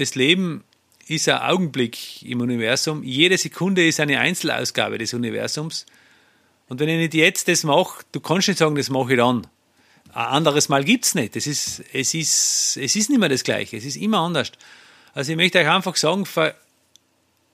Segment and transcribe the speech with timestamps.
[0.00, 0.64] das Leben
[1.06, 3.02] ist ein Augenblick im Universum.
[3.02, 5.86] Jede Sekunde ist eine Einzelausgabe des Universums.
[6.68, 9.46] Und wenn ich nicht jetzt das mache, du kannst nicht sagen, das mache ich dann.
[10.12, 11.36] Ein anderes Mal gibt es nicht.
[11.36, 13.76] Es ist, es, ist, es ist nicht mehr das Gleiche.
[13.76, 14.52] Es ist immer anders.
[15.12, 16.26] Also ich möchte euch einfach sagen,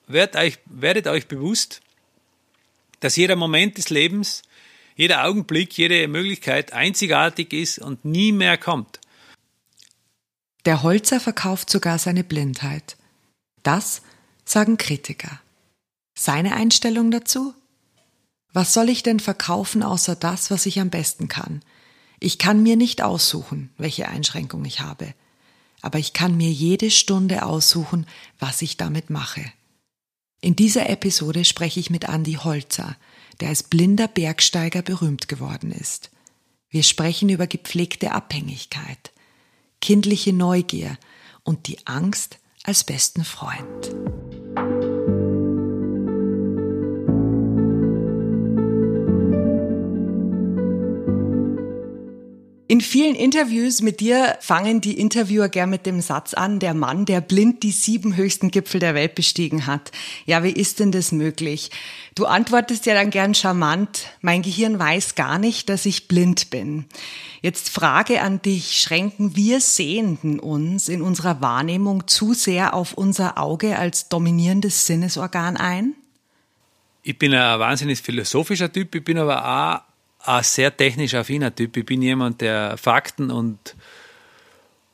[0.06, 1.80] werdet euch, werdet euch bewusst,
[3.00, 4.42] dass jeder Moment des Lebens,
[4.96, 9.00] jeder Augenblick, jede Möglichkeit einzigartig ist und nie mehr kommt.
[10.67, 12.96] Der Holzer verkauft sogar seine Blindheit.
[13.62, 14.03] Das
[14.45, 15.41] sagen Kritiker.
[16.19, 17.55] Seine Einstellung dazu?
[18.52, 21.62] Was soll ich denn verkaufen außer das, was ich am besten kann?
[22.19, 25.15] Ich kann mir nicht aussuchen, welche Einschränkung ich habe,
[25.83, 28.05] aber ich kann mir jede Stunde aussuchen,
[28.41, 29.45] was ich damit mache.
[30.41, 32.96] In dieser Episode spreche ich mit Andy Holzer,
[33.41, 36.10] der als blinder Bergsteiger berühmt geworden ist.
[36.71, 39.12] Wir sprechen über gepflegte Abhängigkeit,
[39.80, 40.98] kindliche Neugier
[41.43, 43.95] und die Angst als besten Freund.
[52.68, 57.04] In vielen Interviews mit dir fangen die Interviewer gern mit dem Satz an, der Mann,
[57.06, 59.92] der blind die sieben höchsten Gipfel der Welt bestiegen hat.
[60.24, 61.70] Ja, wie ist denn das möglich?
[62.16, 66.87] Du antwortest ja dann gern charmant, mein Gehirn weiß gar nicht, dass ich blind bin.
[67.41, 73.38] Jetzt Frage an dich, schränken wir Sehenden uns in unserer Wahrnehmung zu sehr auf unser
[73.38, 75.94] Auge als dominierendes Sinnesorgan ein?
[77.04, 79.96] Ich bin ein wahnsinnig philosophischer Typ, ich bin aber auch
[80.27, 81.77] ein sehr technisch affiner Typ.
[81.77, 83.77] Ich bin jemand, der Fakten und,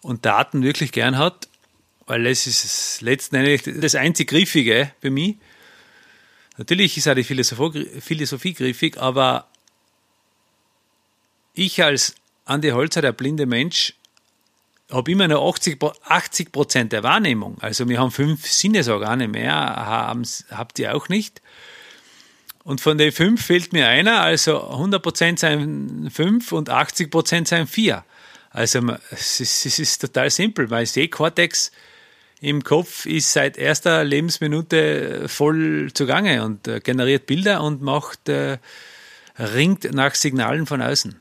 [0.02, 1.48] und Daten wirklich gern hat,
[2.06, 5.36] weil das ist letzten Endes das einzig Griffige für mich.
[6.58, 9.48] Natürlich ist auch die Philosophie, Philosophie griffig, aber
[11.54, 13.94] ich als Andi Holzer, der blinde Mensch,
[14.90, 17.56] habe immer nur 80 Prozent der Wahrnehmung.
[17.60, 20.14] Also wir haben fünf Sinnesorgane mehr,
[20.50, 21.40] habt ihr auch nicht.
[22.64, 28.04] Und von den fünf fehlt mir einer, also 100% seien fünf und 80% seien vier.
[28.50, 28.80] Also
[29.10, 30.68] es ist, es ist total simpel.
[30.68, 31.72] Mein Sehkortex
[32.40, 38.58] im Kopf ist seit erster Lebensminute voll zugange und äh, generiert Bilder und macht, äh,
[39.38, 41.20] ringt nach Signalen von außen.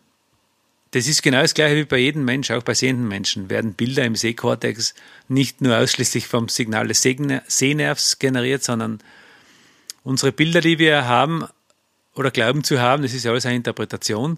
[0.92, 4.04] Das ist genau das gleiche wie bei jedem Mensch, auch bei sehenden Menschen werden Bilder
[4.04, 4.94] im Sehkortex
[5.30, 9.00] nicht nur ausschließlich vom Signal des Sehnervs generiert, sondern
[10.04, 11.46] unsere Bilder, die wir haben
[12.16, 14.38] oder glauben zu haben, das ist ja alles eine Interpretation,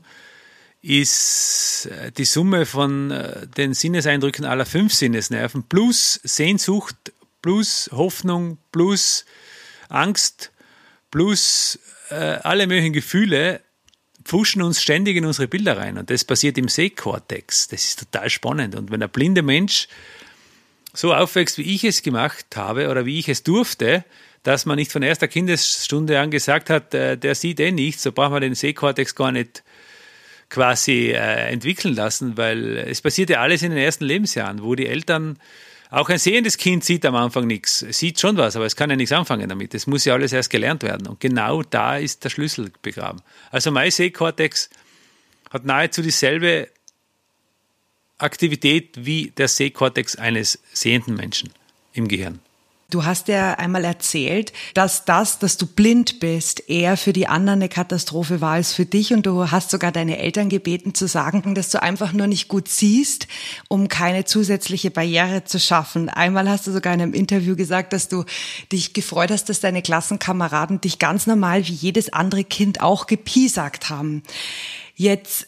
[0.81, 6.96] ist äh, die Summe von äh, den Sinneseindrücken aller fünf Sinnesnerven plus Sehnsucht,
[7.41, 9.25] plus Hoffnung, plus
[9.90, 10.52] Angst,
[11.09, 11.79] plus
[12.09, 13.62] äh, alle möglichen Gefühle
[14.25, 15.97] pfuschen uns ständig in unsere Bilder rein.
[15.97, 17.68] Und das passiert im Sehkortex.
[17.69, 18.75] Das ist total spannend.
[18.75, 19.88] Und wenn ein blinder Mensch
[20.94, 24.06] so aufwächst, wie ich es gemacht habe oder wie ich es durfte,
[24.44, 28.12] dass man nicht von erster Kindesstunde an gesagt hat, äh, der sieht eh nichts, so
[28.12, 29.64] braucht man den Sehkortex gar nicht
[30.50, 34.88] quasi äh, entwickeln lassen, weil es passiert ja alles in den ersten Lebensjahren, wo die
[34.88, 35.40] Eltern,
[35.90, 38.96] auch ein sehendes Kind sieht am Anfang nichts, sieht schon was, aber es kann ja
[38.96, 39.76] nichts anfangen damit.
[39.76, 41.06] Es muss ja alles erst gelernt werden.
[41.06, 43.22] Und genau da ist der Schlüssel begraben.
[43.52, 44.72] Also mein Sehkortex
[45.52, 46.68] hat nahezu dieselbe
[48.18, 51.52] Aktivität wie der Sehkortex eines sehenden Menschen
[51.94, 52.40] im Gehirn.
[52.94, 57.58] Du hast ja einmal erzählt, dass das, dass du blind bist, eher für die anderen
[57.58, 59.14] eine Katastrophe war als für dich.
[59.14, 62.68] Und du hast sogar deine Eltern gebeten zu sagen, dass du einfach nur nicht gut
[62.68, 63.28] siehst,
[63.68, 66.08] um keine zusätzliche Barriere zu schaffen.
[66.08, 68.26] Einmal hast du sogar in einem Interview gesagt, dass du
[68.72, 73.90] dich gefreut hast, dass deine Klassenkameraden dich ganz normal wie jedes andere Kind auch gepiesackt
[73.90, 74.22] haben.
[74.96, 75.48] Jetzt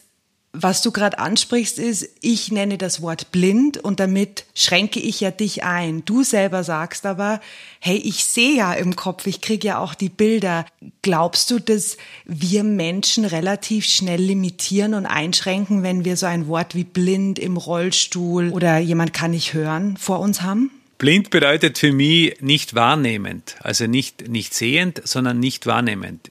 [0.62, 5.30] was du gerade ansprichst, ist, ich nenne das Wort blind und damit schränke ich ja
[5.30, 6.04] dich ein.
[6.04, 7.40] Du selber sagst aber,
[7.78, 10.64] hey, ich sehe ja im Kopf, ich kriege ja auch die Bilder.
[11.02, 16.74] Glaubst du, dass wir Menschen relativ schnell limitieren und einschränken, wenn wir so ein Wort
[16.74, 20.70] wie blind im Rollstuhl oder jemand kann nicht hören vor uns haben?
[20.98, 26.30] Blind bedeutet für mich nicht wahrnehmend, also nicht, nicht sehend, sondern nicht wahrnehmend.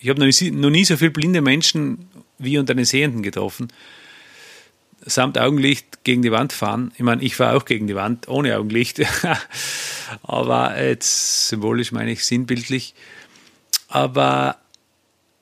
[0.00, 2.08] Ich habe noch nie so viele blinde Menschen
[2.42, 3.68] wie unter den Sehenden getroffen.
[5.04, 6.92] Samt Augenlicht gegen die Wand fahren.
[6.96, 9.02] Ich meine, ich fahre auch gegen die Wand ohne Augenlicht.
[10.22, 12.94] Aber jetzt symbolisch meine ich sinnbildlich.
[13.88, 14.56] Aber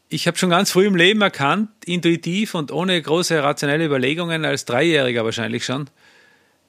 [0.08, 4.64] ich habe schon ganz früh im Leben erkannt, intuitiv und ohne große rationelle Überlegungen, als
[4.64, 5.88] Dreijähriger wahrscheinlich schon,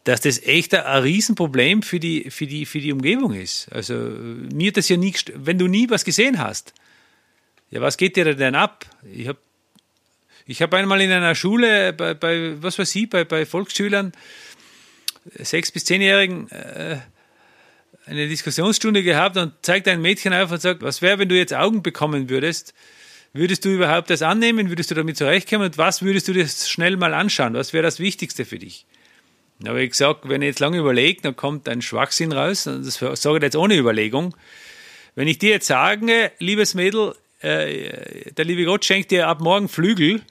[0.04, 3.72] dass das echt ein, Riesenproblem für die, für, die, für die Umgebung ist.
[3.72, 6.74] Also mir das ja nie, wenn du nie was gesehen hast,
[7.72, 8.86] ja, was geht dir denn ab?
[9.12, 9.39] Ich habe
[10.45, 14.11] ich habe einmal in einer Schule, bei, bei was weiß ich, bei, bei Volksschülern,
[15.35, 16.97] sechs- bis zehnjährigen, äh,
[18.05, 21.53] eine Diskussionsstunde gehabt und zeigt ein Mädchen auf und sagt, was wäre, wenn du jetzt
[21.53, 22.73] Augen bekommen würdest?
[23.33, 24.69] Würdest du überhaupt das annehmen?
[24.69, 25.67] Würdest du damit zurechtkommen?
[25.67, 27.53] Und was würdest du dir schnell mal anschauen?
[27.53, 28.85] Was wäre das Wichtigste für dich?
[29.59, 32.67] Dann habe ich gesagt, wenn ich jetzt lange überlege, dann kommt ein Schwachsinn raus.
[32.67, 34.35] Und das sage ich jetzt ohne Überlegung.
[35.15, 39.67] Wenn ich dir jetzt sage, liebes Mädel, äh, der liebe Gott schenkt dir ab morgen
[39.67, 40.21] Flügel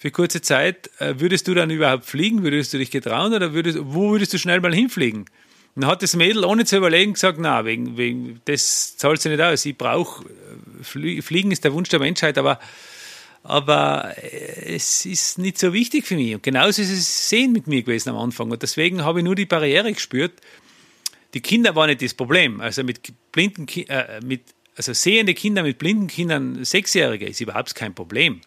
[0.00, 2.42] für kurze Zeit, äh, würdest du dann überhaupt fliegen?
[2.42, 5.26] Würdest du dich getrauen oder würdest, wo würdest du schnell mal hinfliegen?
[5.74, 9.42] Dann hat das Mädel ohne zu überlegen gesagt, na, wegen, wegen, das zahlt sich nicht
[9.42, 9.64] aus.
[9.66, 12.58] Ich brauche, äh, Fliegen ist der Wunsch der Menschheit, aber,
[13.42, 14.14] aber
[14.64, 16.34] es ist nicht so wichtig für mich.
[16.34, 18.50] Und genauso ist es Sehen mit mir gewesen am Anfang.
[18.50, 20.32] Und deswegen habe ich nur die Barriere gespürt.
[21.34, 22.62] Die Kinder waren nicht das Problem.
[22.62, 23.00] Also mit
[23.32, 24.42] blinden, äh, mit,
[24.80, 28.40] also sehende Kinder mit blinden Kindern, Sechsjährige, ist überhaupt kein Problem.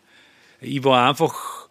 [0.61, 1.67] Ich war einfach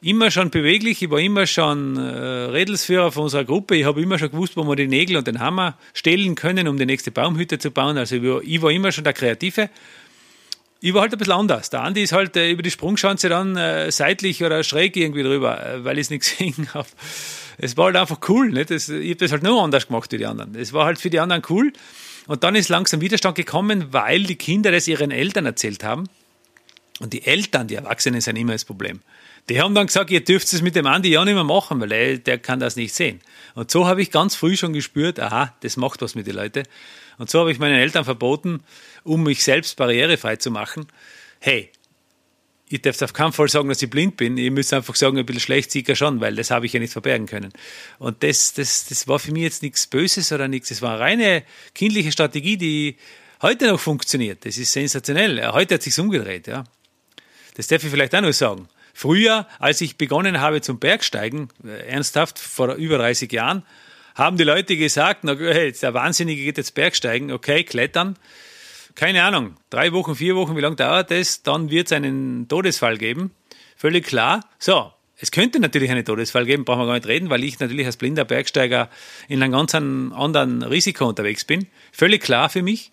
[0.00, 4.18] immer schon beweglich, ich war immer schon äh, Redelsführer von unserer Gruppe, ich habe immer
[4.18, 7.58] schon gewusst, wo wir die Nägel und den Hammer stellen können, um die nächste Baumhütte
[7.58, 7.98] zu bauen.
[7.98, 9.68] Also ich war, immer schon der Kreative.
[10.80, 11.68] Ich war halt ein bisschen anders.
[11.68, 15.80] Der Andi ist halt äh, über die Sprungschanze dann äh, seitlich oder schräg irgendwie drüber,
[15.80, 16.88] weil ich es nicht gesehen habe.
[17.58, 18.52] Es war halt einfach cool.
[18.52, 18.70] Nicht?
[18.70, 20.54] Das, ich habe das halt nur anders gemacht wie die anderen.
[20.54, 21.74] Es war halt für die anderen cool.
[22.26, 26.08] Und dann ist langsam Widerstand gekommen, weil die Kinder das ihren Eltern erzählt haben.
[26.98, 29.00] Und die Eltern, die Erwachsenen, sind immer das Problem.
[29.48, 31.92] Die haben dann gesagt, ihr dürft es mit dem Andi ja nicht mehr machen, weil
[31.92, 33.20] er, der kann das nicht sehen.
[33.54, 36.64] Und so habe ich ganz früh schon gespürt, aha, das macht was mit den Leuten.
[37.18, 38.60] Und so habe ich meinen Eltern verboten,
[39.04, 40.86] um mich selbst barrierefrei zu machen,
[41.38, 41.70] hey,
[42.68, 44.36] ihr dürft auf keinen Fall sagen, dass ich blind bin.
[44.36, 46.80] Ihr müsst einfach sagen, ein bisschen schlecht sieht er schon, weil das habe ich ja
[46.80, 47.52] nicht verbergen können.
[47.98, 50.70] Und das, das, das war für mich jetzt nichts Böses oder nichts.
[50.70, 51.42] Das war eine reine
[51.74, 52.96] kindliche Strategie, die
[53.42, 54.44] heute noch funktioniert.
[54.44, 55.52] Das ist sensationell.
[55.52, 56.64] Heute hat sich's umgedreht, ja.
[57.54, 58.68] Das darf ich vielleicht auch noch sagen.
[58.92, 63.62] Früher, als ich begonnen habe zum Bergsteigen, äh, ernsthaft vor über 30 Jahren,
[64.14, 68.16] haben die Leute gesagt, na, hey, der Wahnsinnige geht jetzt Bergsteigen, okay, klettern.
[68.96, 71.42] Keine Ahnung, drei Wochen, vier Wochen, wie lange dauert das?
[71.42, 73.30] Dann wird es einen Todesfall geben.
[73.76, 74.40] Völlig klar.
[74.58, 77.84] So, es könnte natürlich einen Todesfall geben, brauchen wir gar nicht reden, weil ich natürlich
[77.84, 78.88] als blinder Bergsteiger
[79.28, 81.66] in einem ganz anderen Risiko unterwegs bin.
[81.92, 82.90] Völlig klar für mich.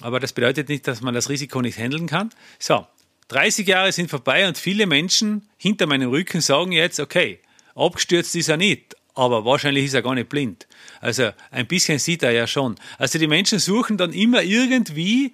[0.00, 2.30] Aber das bedeutet nicht, dass man das Risiko nicht handeln kann.
[2.60, 2.86] So,
[3.26, 7.40] 30 Jahre sind vorbei und viele Menschen hinter meinem Rücken sagen jetzt, okay,
[7.74, 10.68] abgestürzt ist er nicht, aber wahrscheinlich ist er gar nicht blind.
[11.00, 12.76] Also ein bisschen sieht er ja schon.
[12.98, 15.32] Also die Menschen suchen dann immer irgendwie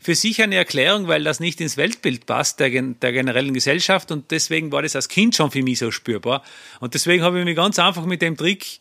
[0.00, 4.30] für sich eine Erklärung, weil das nicht ins Weltbild passt der, der generellen Gesellschaft und
[4.30, 6.44] deswegen war das als Kind schon für mich so spürbar.
[6.80, 8.80] Und deswegen habe ich mich ganz einfach mit dem Trick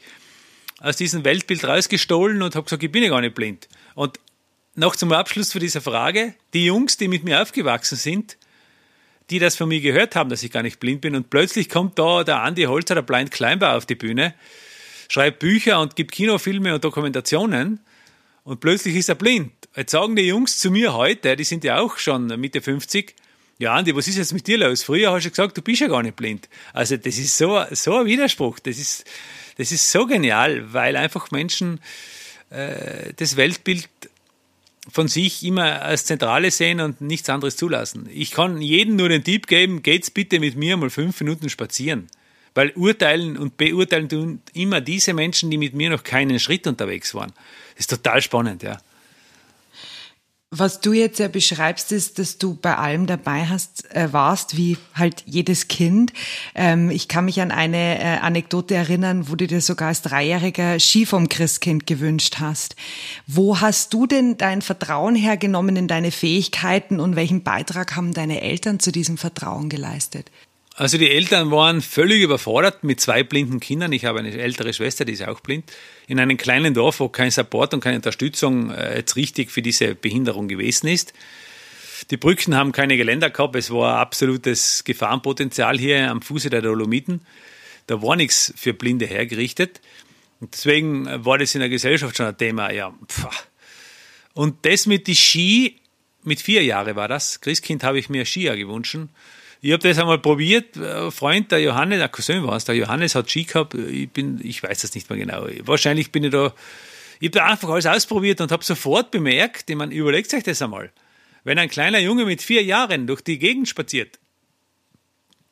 [0.79, 3.69] aus diesem Weltbild rausgestohlen und habe gesagt, ich bin ja gar nicht blind.
[3.95, 4.19] Und
[4.75, 8.37] noch zum Abschluss für diese Frage, die Jungs, die mit mir aufgewachsen sind,
[9.29, 11.15] die das von mir gehört haben, dass ich gar nicht blind bin.
[11.15, 14.33] Und plötzlich kommt da der Andy Holzer, der Blind Climber, auf die Bühne,
[15.13, 17.79] schreibt Bücher und gibt Kinofilme und Dokumentationen.
[18.43, 19.51] Und plötzlich ist er blind.
[19.75, 23.13] Jetzt sagen die Jungs zu mir heute, die sind ja auch schon Mitte 50,
[23.59, 24.81] ja, Andi, was ist jetzt mit dir los?
[24.81, 26.49] Früher hast du gesagt, du bist ja gar nicht blind.
[26.73, 28.57] Also, das ist so, so ein Widerspruch.
[28.57, 29.05] Das ist,
[29.57, 31.79] das ist so genial, weil einfach Menschen
[32.49, 33.87] äh, das Weltbild
[34.91, 38.09] von sich immer als Zentrale sehen und nichts anderes zulassen.
[38.11, 42.09] Ich kann jedem nur den Tipp geben, geht's bitte mit mir mal fünf Minuten spazieren.
[42.55, 47.15] Weil urteilen und beurteilen tun immer diese Menschen, die mit mir noch keinen Schritt unterwegs
[47.15, 47.33] waren.
[47.75, 48.77] Das ist total spannend, ja.
[50.55, 54.77] Was du jetzt ja beschreibst, ist, dass du bei allem dabei hast, äh, warst, wie
[54.93, 56.13] halt jedes Kind.
[56.53, 60.79] Ähm, ich kann mich an eine äh, Anekdote erinnern, wo du dir sogar als Dreijähriger
[60.79, 62.75] Ski vom Christkind gewünscht hast.
[63.25, 68.41] Wo hast du denn dein Vertrauen hergenommen in deine Fähigkeiten und welchen Beitrag haben deine
[68.41, 70.29] Eltern zu diesem Vertrauen geleistet?
[70.75, 73.91] Also die Eltern waren völlig überfordert mit zwei blinden Kindern.
[73.93, 75.71] Ich habe eine ältere Schwester, die ist auch blind.
[76.07, 79.93] In einem kleinen Dorf, wo kein Support und keine Unterstützung äh, jetzt richtig für diese
[79.93, 81.13] Behinderung gewesen ist.
[82.09, 83.55] Die Brücken haben keine Geländer gehabt.
[83.55, 87.21] Es war absolutes Gefahrenpotenzial hier am Fuße der Dolomiten.
[87.85, 89.79] Da war nichts für Blinde hergerichtet.
[90.39, 92.71] Und deswegen war das in der Gesellschaft schon ein Thema.
[92.71, 93.27] Ja, pff.
[94.33, 95.79] Und das mit die Ski,
[96.23, 97.41] mit vier Jahren war das.
[97.41, 98.97] Christkind habe ich mir Skier gewünscht.
[99.65, 100.75] Ich habe das einmal probiert.
[100.75, 103.73] Ein Freund, der Johannes, der Cousin war es, der Johannes hat Ski gehabt.
[103.75, 105.47] Ich bin, ich weiß das nicht mehr genau.
[105.61, 106.53] Wahrscheinlich bin ich da,
[107.21, 110.61] ich habe da einfach alles ausprobiert und habe sofort bemerkt, ich meine, überlegt euch das
[110.61, 110.91] einmal.
[111.45, 114.19] Wenn ein kleiner Junge mit vier Jahren durch die Gegend spaziert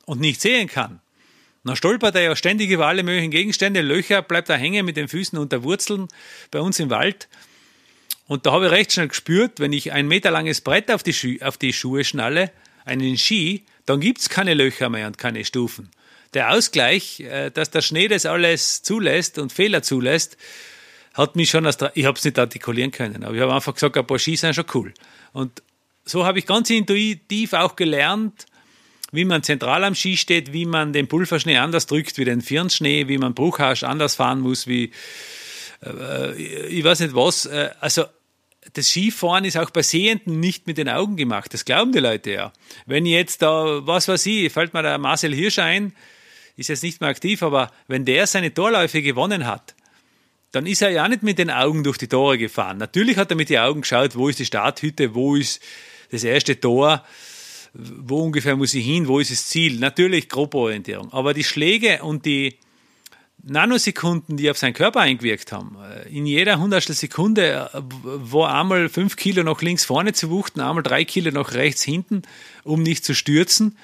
[0.06, 1.00] und nicht sehen kann,
[1.64, 5.08] dann stolpert er ja ständig über alle möglichen Gegenstände, Löcher, bleibt er hängen mit den
[5.08, 6.10] Füßen unter Wurzeln
[6.52, 7.30] bei uns im Wald.
[8.28, 11.14] Und da habe ich recht schnell gespürt, wenn ich ein Meter langes Brett auf die,
[11.14, 12.52] Schu auf die Schuhe schnalle,
[12.84, 15.90] einen Ski, dann gibt's keine Löcher mehr und keine Stufen.
[16.34, 20.38] Der Ausgleich, äh, dass der Schnee das alles zulässt und Fehler zulässt,
[21.14, 24.08] hat mich schon, ich habe es nicht artikulieren können, aber ich habe einfach gesagt, ein
[24.08, 24.94] paar Ski sind schon cool.
[25.34, 25.62] Und
[26.06, 28.46] so habe ich ganz intuitiv auch gelernt,
[29.12, 33.10] wie man zentral am Ski steht, wie man den Pulverschnee anders drückt wie den Firnschnee,
[33.10, 34.92] wie man Bruchhasch anders fahren muss, wie
[35.86, 36.34] äh,
[36.68, 37.46] ich weiß nicht was.
[37.46, 38.06] Äh, also
[38.74, 41.54] das Skifahren ist auch bei Sehenden nicht mit den Augen gemacht.
[41.54, 42.54] Das glauben die Leute ja.
[42.86, 45.94] Wenn jetzt da, was weiß ich, fällt mir der Marcel Hirsch ein,
[46.58, 49.76] ist jetzt nicht mehr aktiv, aber wenn der seine Torläufe gewonnen hat,
[50.52, 52.78] dann ist er ja nicht mit den Augen durch die Tore gefahren.
[52.78, 55.62] Natürlich hat er mit den Augen geschaut, wo ist die Starthütte, wo ist
[56.12, 57.06] das erste Tor,
[57.74, 59.80] wo ungefähr muss ich hin, wo ist das Ziel.
[59.80, 61.12] Natürlich Grupporientierung.
[61.14, 62.58] Aber die Schläge und die
[63.44, 68.90] Nanosekunden, die auf seinen Körper eingewirkt haben, äh, in jeder hundertstel Sekunde, äh, wo einmal
[68.90, 72.22] fünf Kilo nach links vorne zu wuchten, einmal drei Kilo nach rechts hinten,
[72.64, 73.78] um nicht zu stürzen,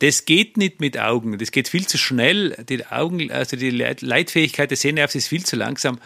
[0.00, 1.38] das geht nicht mit Augen.
[1.38, 2.64] Das geht viel zu schnell.
[2.68, 5.98] Die Augen, also die Leitfähigkeit des Sehnervs ist viel zu langsam.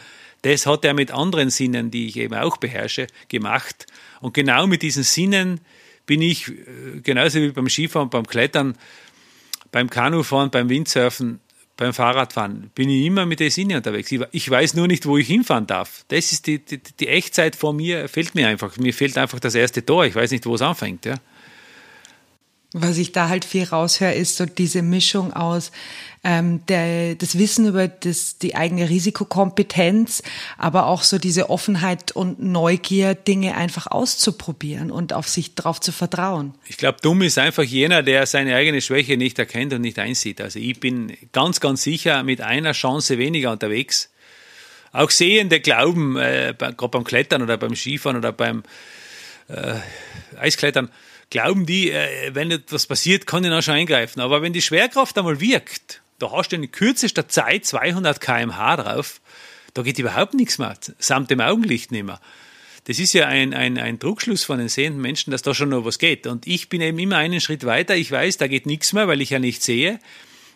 [0.43, 3.87] Das hat er mit anderen Sinnen, die ich eben auch beherrsche, gemacht.
[4.21, 5.61] Und genau mit diesen Sinnen
[6.07, 8.77] bin ich, äh, genauso wie beim Skifahren, beim Klettern,
[9.71, 11.41] beim Kanufahren, beim Windsurfen,
[11.77, 14.13] beim Fahrradfahren, bin ich immer mit den Sinnen unterwegs.
[14.33, 16.05] Ich weiß nur nicht, wo ich hinfahren darf.
[16.09, 18.77] Das ist die, die, die Echtzeit vor mir, fehlt mir einfach.
[18.77, 20.05] Mir fehlt einfach das erste Tor.
[20.05, 21.07] Ich weiß nicht, wo es anfängt.
[21.07, 21.17] Ja.
[22.75, 25.73] Was ich da halt viel raushöre, ist so diese Mischung aus
[26.25, 30.23] ähm, der, das Wissen über das, die eigene Risikokompetenz,
[30.57, 35.93] aber auch so diese Offenheit und Neugier, Dinge einfach auszuprobieren und auf sich drauf zu
[35.93, 36.55] vertrauen.
[36.67, 40.41] Ich glaube, dumm ist einfach jener, der seine eigene Schwäche nicht erkennt und nicht einsieht.
[40.41, 44.11] Also ich bin ganz, ganz sicher mit einer Chance weniger unterwegs.
[44.93, 48.63] Auch Sehende glauben, äh, gerade beim Klettern oder beim Skifahren oder beim
[49.49, 49.75] äh,
[50.39, 50.91] Eisklettern,
[51.33, 54.21] glauben die, äh, wenn etwas passiert, kann ich auch schon eingreifen.
[54.21, 59.21] Aber wenn die Schwerkraft einmal wirkt, da hast du in kürzester Zeit 200 km/h drauf,
[59.73, 62.21] da geht überhaupt nichts mehr, samt dem Augenlicht nicht mehr.
[62.85, 65.87] Das ist ja ein, ein, ein Druckschluss von den sehenden Menschen, dass da schon noch
[65.87, 66.27] was geht.
[66.27, 67.97] Und ich bin eben immer einen Schritt weiter.
[67.97, 70.01] Ich weiß, da geht nichts mehr, weil ich ja nicht sehe.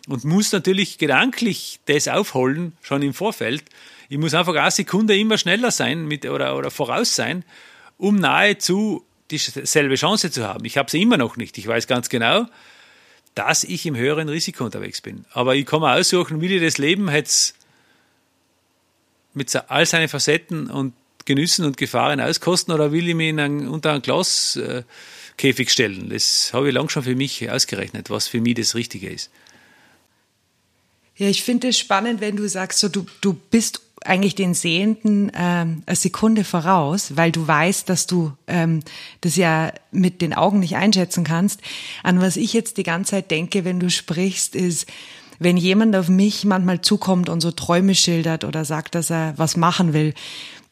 [0.07, 3.63] Und muss natürlich gedanklich das aufholen, schon im Vorfeld.
[4.09, 7.43] Ich muss einfach eine Sekunde immer schneller sein mit, oder, oder voraus sein,
[7.97, 10.65] um nahezu dieselbe Chance zu haben.
[10.65, 11.57] Ich habe sie immer noch nicht.
[11.57, 12.45] Ich weiß ganz genau,
[13.35, 15.25] dass ich im höheren Risiko unterwegs bin.
[15.31, 17.55] Aber ich kann mir aussuchen, will ich das Leben jetzt
[19.33, 20.93] mit all seinen Facetten und
[21.25, 26.09] Genüssen und Gefahren auskosten oder will ich mich in einen, unter einen Glaskäfig stellen?
[26.09, 29.29] Das habe ich lang schon für mich ausgerechnet, was für mich das Richtige ist.
[31.17, 35.31] Ja, ich finde es spannend, wenn du sagst, so, du, du bist eigentlich den Sehenden
[35.35, 38.81] ähm, eine Sekunde voraus, weil du weißt, dass du ähm,
[39.21, 41.61] das ja mit den Augen nicht einschätzen kannst.
[42.03, 44.87] An was ich jetzt die ganze Zeit denke, wenn du sprichst, ist,
[45.39, 49.57] wenn jemand auf mich manchmal zukommt und so Träume schildert oder sagt, dass er was
[49.57, 50.13] machen will,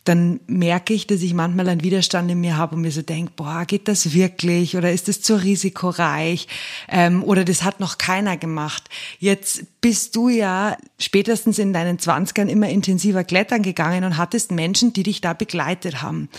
[0.05, 3.33] dann merke ich, dass ich manchmal einen Widerstand in mir habe und mir so denke,
[3.35, 6.47] boah, geht das wirklich oder ist das zu risikoreich
[6.87, 8.83] ähm, oder das hat noch keiner gemacht.
[9.19, 14.93] Jetzt bist du ja spätestens in deinen Zwanzigern immer intensiver klettern gegangen und hattest Menschen,
[14.93, 16.29] die dich da begleitet haben.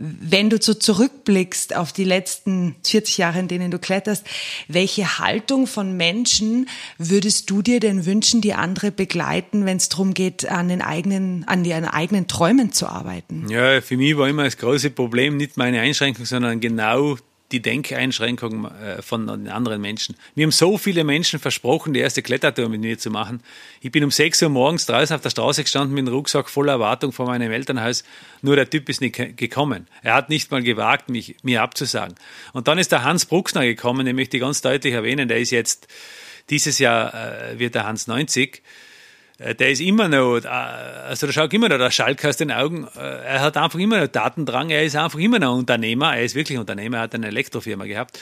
[0.00, 4.24] Wenn du so zurückblickst auf die letzten 40 Jahre, in denen du kletterst,
[4.68, 10.14] welche Haltung von Menschen würdest du dir denn wünschen, die andere begleiten, wenn es darum
[10.14, 13.48] geht, an den eigenen, an ihren eigenen Träumen zu arbeiten?
[13.48, 17.16] Ja, für mich war immer das große Problem nicht meine Einschränkung, sondern genau
[17.52, 20.16] die Denkeinschränkung äh, von den anderen Menschen.
[20.34, 23.42] Mir haben so viele Menschen versprochen, die erste Klettertour mit mir zu machen.
[23.80, 26.72] Ich bin um 6 Uhr morgens draußen auf der Straße gestanden mit einem Rucksack voller
[26.72, 28.04] Erwartung vor meinem Elternhaus.
[28.42, 29.86] Nur der Typ ist nicht gekommen.
[30.02, 32.16] Er hat nicht mal gewagt, mich, mir abzusagen.
[32.52, 35.28] Und dann ist der Hans Bruxner gekommen, den möchte ich ganz deutlich erwähnen.
[35.28, 35.88] Der ist jetzt,
[36.50, 38.60] dieses Jahr äh, wird der Hans 90 äh,
[39.38, 42.88] der ist immer noch, äh, also da schaut immer noch der Schalk aus den Augen.
[42.96, 44.70] Äh, er hat einfach immer noch Datendrang.
[44.70, 46.16] Er ist einfach immer noch Unternehmer.
[46.16, 46.98] Er ist wirklich Unternehmer.
[46.98, 48.18] Er hat eine Elektrofirma gehabt.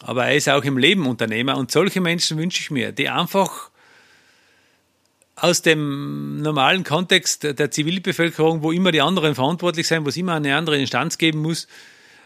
[0.00, 1.56] Aber er ist auch im Leben Unternehmer.
[1.56, 3.70] Und solche Menschen wünsche ich mir, die einfach
[5.34, 10.34] aus dem normalen Kontext der Zivilbevölkerung, wo immer die anderen verantwortlich sind, wo es immer
[10.34, 11.68] eine andere Instanz geben muss,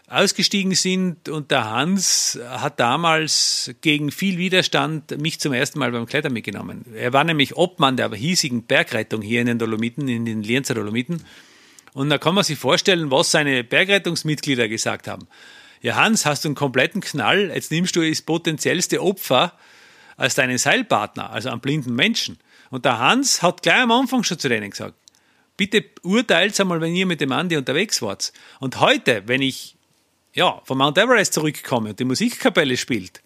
[0.07, 6.05] ausgestiegen sind und der Hans hat damals gegen viel Widerstand mich zum ersten Mal beim
[6.05, 6.85] Klettern mitgenommen.
[6.95, 11.23] Er war nämlich Obmann der hiesigen Bergrettung hier in den Dolomiten, in den Lienzer Dolomiten.
[11.93, 15.27] Und da kann man sich vorstellen, was seine Bergrettungsmitglieder gesagt haben.
[15.81, 19.53] Ja, Hans, hast du einen kompletten Knall, jetzt nimmst du das potenziellste Opfer
[20.15, 22.37] als deinen Seilpartner, also einen blinden Menschen.
[22.69, 24.95] Und der Hans hat gleich am Anfang schon zu denen gesagt,
[25.57, 28.33] bitte urteilt einmal, wenn ihr mit dem Andi unterwegs wart.
[28.59, 29.75] Und heute, wenn ich
[30.33, 33.21] ja, von Mount Everest zurückkomme und die Musikkapelle spielt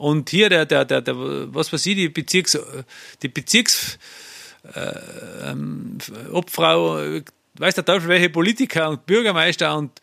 [0.00, 1.14] und hier der, der, der, der
[1.54, 2.58] was weiß ich, die Bezirks,
[3.22, 3.98] die Bezirks
[4.74, 5.98] äh, ähm,
[6.32, 7.20] Obfrau,
[7.58, 10.00] weiß der Teufel, welche Politiker und Bürgermeister und,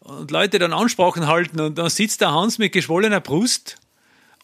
[0.00, 3.76] und Leute dann Ansprachen halten und dann sitzt der Hans mit geschwollener Brust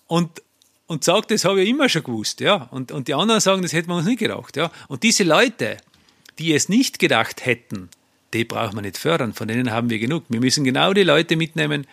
[0.06, 0.42] und,
[0.86, 2.68] und sagt, das habe ich immer schon gewusst, ja.
[2.70, 4.70] Und, und die anderen sagen, das hätten wir uns nicht gedacht, ja.
[4.88, 5.78] Und diese Leute,
[6.38, 7.88] die es nicht gedacht hätten,
[8.32, 10.24] die brauchen wir nicht fördern, von denen haben wir genug.
[10.28, 11.86] Wir müssen genau die Leute mitnehmen,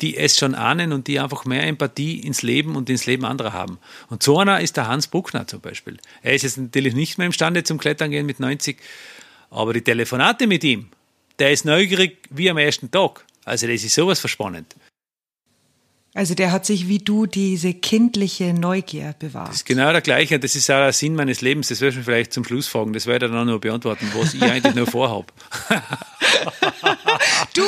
[0.00, 3.52] die es schon ahnen und die einfach mehr Empathie ins Leben und ins Leben anderer
[3.52, 3.78] haben.
[4.08, 5.98] Und so einer ist der Hans Bruckner zum Beispiel.
[6.22, 8.78] Er ist jetzt natürlich nicht mehr imstande zum Klettern gehen mit 90,
[9.50, 10.88] aber die Telefonate mit ihm,
[11.38, 13.24] der ist neugierig wie am ersten Tag.
[13.44, 14.74] Also das ist sowas verspannend.
[16.14, 19.48] Also der hat sich wie du diese kindliche Neugier bewahrt.
[19.48, 20.38] Das ist genau der gleiche.
[20.38, 21.68] Das ist auch der Sinn meines Lebens.
[21.68, 22.92] Das werde ich vielleicht zum Schluss fragen.
[22.92, 25.26] Das werde ich dann noch beantworten, was ich eigentlich noch vorhabe.
[27.54, 27.62] du,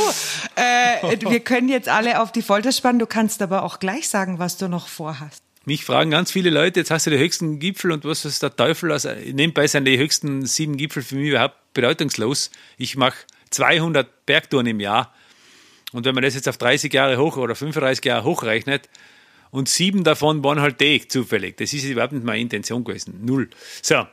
[0.56, 2.98] äh, wir können jetzt alle auf die Folter spannen.
[2.98, 5.42] Du kannst aber auch gleich sagen, was du noch vorhast.
[5.64, 8.54] Mich fragen ganz viele Leute, jetzt hast du die höchsten Gipfel und was ist der
[8.54, 8.92] Teufel?
[8.92, 12.50] Also nebenbei sind die höchsten sieben Gipfel für mich überhaupt bedeutungslos.
[12.76, 13.16] Ich mache
[13.48, 15.14] 200 Bergtouren im Jahr
[15.94, 18.88] und wenn man das jetzt auf 30 Jahre hoch oder 35 Jahre hochrechnet,
[19.54, 21.56] und sieben davon waren halt die zufällig.
[21.58, 23.20] Das ist überhaupt nicht meine Intention gewesen.
[23.24, 23.48] Null.
[23.82, 24.04] So.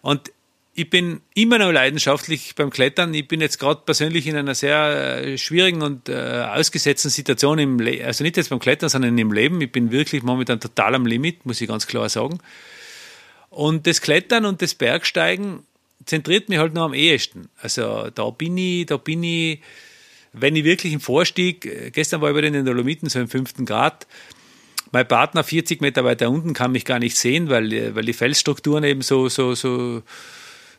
[0.00, 0.32] Und
[0.74, 3.14] ich bin immer noch leidenschaftlich beim Klettern.
[3.14, 7.78] Ich bin jetzt gerade persönlich in einer sehr äh, schwierigen und äh, ausgesetzten Situation im
[7.78, 9.60] Leben, also nicht jetzt beim Klettern, sondern im Leben.
[9.60, 12.38] Ich bin wirklich momentan total am Limit, muss ich ganz klar sagen.
[13.50, 15.60] Und das Klettern und das Bergsteigen
[16.06, 17.50] zentriert mich halt noch am ehesten.
[17.60, 19.60] Also da bin ich, da bin ich
[20.32, 23.64] wenn ich wirklich im Vorstieg, äh, gestern war ich über den Dolomiten, so im fünften
[23.64, 24.06] Grad,
[24.90, 28.12] mein Partner 40 Meter weiter unten kann mich gar nicht sehen, weil, äh, weil die
[28.12, 30.02] Felsstrukturen eben so, so, so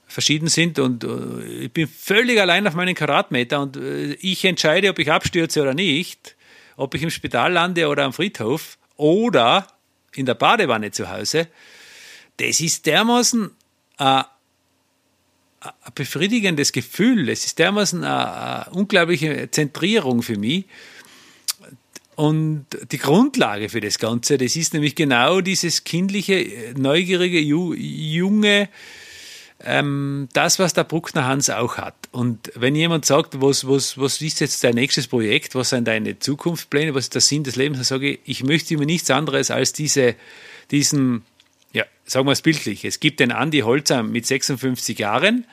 [0.07, 4.99] verschieden sind und äh, ich bin völlig allein auf meinen Quadratmeter und ich entscheide, ob
[4.99, 6.35] ich abstürze oder nicht,
[6.75, 9.67] ob ich im Spital lande oder am Friedhof oder
[10.13, 11.47] in der Badewanne zu Hause.
[12.37, 13.51] Das ist dermaßen
[13.97, 14.23] ein
[15.95, 17.29] befriedigendes Gefühl.
[17.29, 20.65] Es ist dermaßen eine, eine unglaubliche Zentrierung für mich.
[22.15, 28.69] Und die Grundlage für das Ganze, das ist nämlich genau dieses kindliche, neugierige, junge,
[29.65, 31.95] ähm, das, was der Bruckner Hans auch hat.
[32.11, 36.19] Und wenn jemand sagt, was, was, was ist jetzt dein nächstes Projekt, was sind deine
[36.19, 39.49] Zukunftspläne, was ist der Sinn des Lebens, dann sage ich, ich möchte mir nichts anderes
[39.49, 40.15] als diese,
[40.69, 41.23] diesen
[41.71, 42.85] ja, sagen wir es bildlich.
[42.85, 45.45] Es gibt den Andi Holzer mit 56 Jahren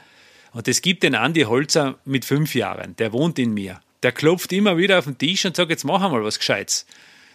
[0.52, 2.96] und es gibt den Andi Holzer mit 5 Jahren.
[2.96, 3.80] Der wohnt in mir.
[4.02, 6.86] Der klopft immer wieder auf den Tisch und sagt, jetzt mach einmal was Gescheites.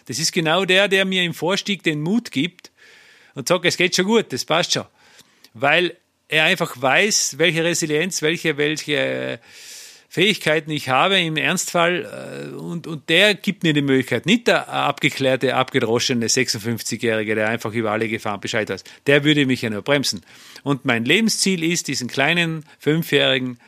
[0.06, 2.70] Das ist genau der, der mir im Vorstieg den Mut gibt
[3.34, 4.86] und sagt, es geht schon gut, das passt schon.
[5.54, 5.96] Weil
[6.28, 9.40] er einfach weiß, welche Resilienz, welche, welche
[10.16, 14.66] Fähigkeiten ich habe im Ernstfall äh, und, und der gibt mir die Möglichkeit, nicht der
[14.66, 19.82] abgeklärte, abgedroschene 56-Jährige, der einfach über alle Gefahren Bescheid weiß, der würde mich ja nur
[19.82, 20.22] bremsen.
[20.62, 23.58] Und mein Lebensziel ist, diesen kleinen Fünfjährigen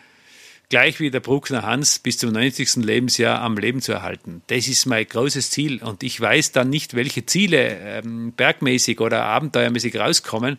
[0.71, 2.77] gleich wie der Bruckner Hans bis zum 90.
[2.77, 4.41] Lebensjahr am Leben zu erhalten.
[4.47, 9.25] Das ist mein großes Ziel und ich weiß dann nicht, welche Ziele ähm, bergmäßig oder
[9.25, 10.59] abenteuermäßig rauskommen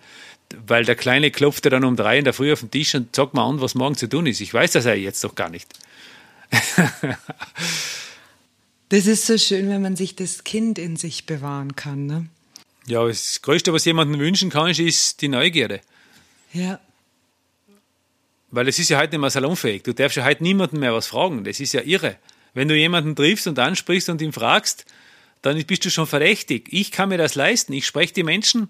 [0.67, 3.33] weil der Kleine klopfte dann um drei in der Früh auf den Tisch und sagt
[3.33, 4.41] mal an, was morgen zu tun ist.
[4.41, 5.67] Ich weiß das ja jetzt doch gar nicht.
[8.89, 12.05] das ist so schön, wenn man sich das Kind in sich bewahren kann.
[12.07, 12.27] Ne?
[12.87, 15.81] Ja, das Größte, was jemandem wünschen kann, ist die Neugierde.
[16.53, 16.79] Ja.
[18.49, 19.83] Weil es ist ja heute nicht mehr salonfähig.
[19.83, 21.43] Du darfst ja heute niemanden mehr was fragen.
[21.43, 22.17] Das ist ja irre.
[22.55, 24.85] Wenn du jemanden triffst und ansprichst und ihn fragst,
[25.43, 26.67] dann bist du schon verdächtig.
[26.71, 27.73] Ich kann mir das leisten.
[27.73, 28.69] Ich spreche die Menschen,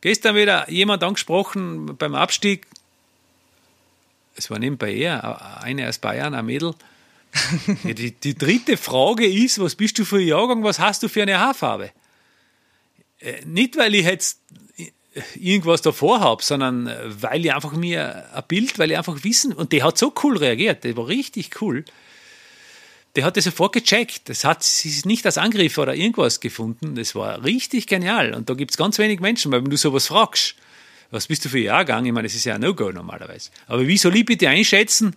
[0.00, 2.66] Gestern wieder jemand angesprochen beim Abstieg.
[4.34, 6.74] Es war nebenbei er, eine aus Bayern, ein Mädel.
[7.84, 11.08] Ja, die, die, dritte Frage ist, was bist du für ein Jahrgang, was hast du
[11.08, 11.92] für eine Haarfarbe?
[13.20, 14.40] Äh, nicht, weil ich jetzt
[15.36, 19.52] irgendwas davor habe, sondern äh, weil ich einfach mir ein Bild, weil ich einfach wissen,
[19.52, 21.84] und die hat so cool reagiert, die war richtig cool
[23.16, 24.28] der hat das sofort gecheckt.
[24.28, 26.94] Das hat sich nicht als Angriff oder irgendwas gefunden.
[26.94, 28.34] Das war richtig genial.
[28.34, 30.54] Und da gibt es ganz wenig Menschen, weil wenn du sowas fragst,
[31.10, 32.06] was bist du für ein Jahrgang?
[32.06, 33.50] Ich meine, das ist ja ein No-Go normalerweise.
[33.66, 35.16] Aber wie soll ich bitte einschätzen,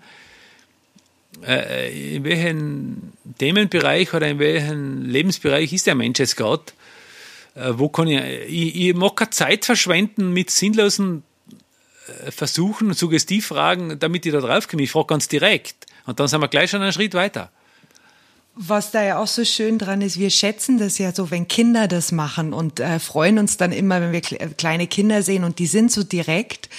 [1.45, 6.63] äh, in welchem Themenbereich oder in welchem Lebensbereich ist der Mensch jetzt gerade?
[7.55, 11.21] Äh, wo kann ich, ich, ich mag keine Zeit verschwenden mit sinnlosen
[12.07, 14.81] äh, Versuchen und Suggestivfragen, damit ich da draufkomme.
[14.81, 15.85] Ich frage ganz direkt.
[16.07, 17.51] Und dann sind wir gleich schon einen Schritt weiter.
[18.55, 21.87] Was da ja auch so schön dran ist, wir schätzen das ja so, wenn Kinder
[21.87, 25.65] das machen und äh, freuen uns dann immer, wenn wir kleine Kinder sehen und die
[25.65, 26.69] sind so direkt.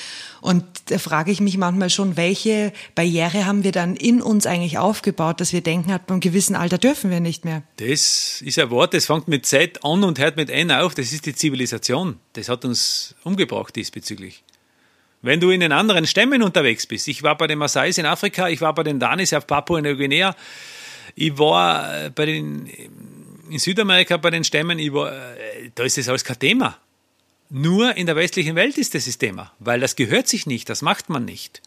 [0.40, 4.78] Und da frage ich mich manchmal schon, welche Barriere haben wir dann in uns eigentlich
[4.78, 7.62] aufgebaut, dass wir denken, ab einem gewissen Alter dürfen wir nicht mehr.
[7.78, 10.94] Das ist ein Wort, das fängt mit Z an und hört mit N auf.
[10.94, 12.18] Das ist die Zivilisation.
[12.34, 14.44] Das hat uns umgebracht diesbezüglich.
[15.22, 18.50] Wenn du in den anderen Stämmen unterwegs bist, ich war bei den Maasais in Afrika,
[18.50, 20.36] ich war bei den Danis auf Papua-Neuguinea,
[21.14, 22.66] ich war bei den,
[23.50, 25.12] in Südamerika bei den Stämmen, ich war,
[25.74, 26.78] da ist das alles kein Thema.
[27.50, 30.82] Nur in der westlichen Welt ist das das Thema, weil das gehört sich nicht, das
[30.82, 31.62] macht man nicht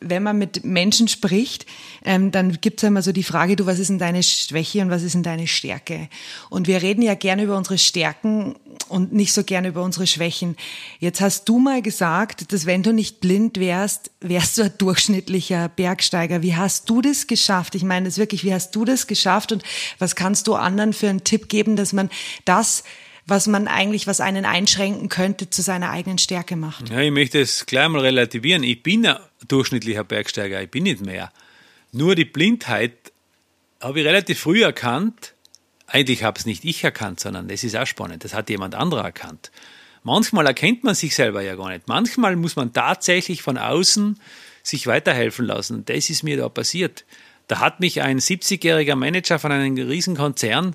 [0.00, 1.66] wenn man mit Menschen spricht,
[2.04, 4.90] ähm, dann gibt es immer so die Frage, du, was ist denn deine Schwäche und
[4.90, 6.08] was ist denn deine Stärke?
[6.50, 8.56] Und wir reden ja gerne über unsere Stärken
[8.88, 10.56] und nicht so gerne über unsere Schwächen.
[10.98, 15.68] Jetzt hast du mal gesagt, dass wenn du nicht blind wärst, wärst du ein durchschnittlicher
[15.68, 16.42] Bergsteiger.
[16.42, 17.74] Wie hast du das geschafft?
[17.74, 19.62] Ich meine das wirklich, wie hast du das geschafft und
[19.98, 22.10] was kannst du anderen für einen Tipp geben, dass man
[22.44, 22.84] das
[23.26, 26.90] was man eigentlich, was einen einschränken könnte, zu seiner eigenen Stärke macht.
[26.90, 28.62] Ja, ich möchte es gleich mal relativieren.
[28.62, 29.16] Ich bin ein
[29.48, 31.32] durchschnittlicher Bergsteiger, ich bin nicht mehr.
[31.92, 32.92] Nur die Blindheit
[33.80, 35.34] habe ich relativ früh erkannt.
[35.86, 38.24] Eigentlich habe es nicht ich erkannt, sondern das ist auch spannend.
[38.24, 39.50] Das hat jemand anderer erkannt.
[40.02, 41.88] Manchmal erkennt man sich selber ja gar nicht.
[41.88, 44.20] Manchmal muss man tatsächlich von außen
[44.62, 45.84] sich weiterhelfen lassen.
[45.84, 47.04] Das ist mir da passiert.
[47.48, 50.74] Da hat mich ein 70-jähriger Manager von einem Riesenkonzern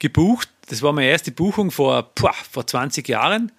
[0.00, 3.50] gebucht das war meine erste Buchung vor, boah, vor 20 Jahren.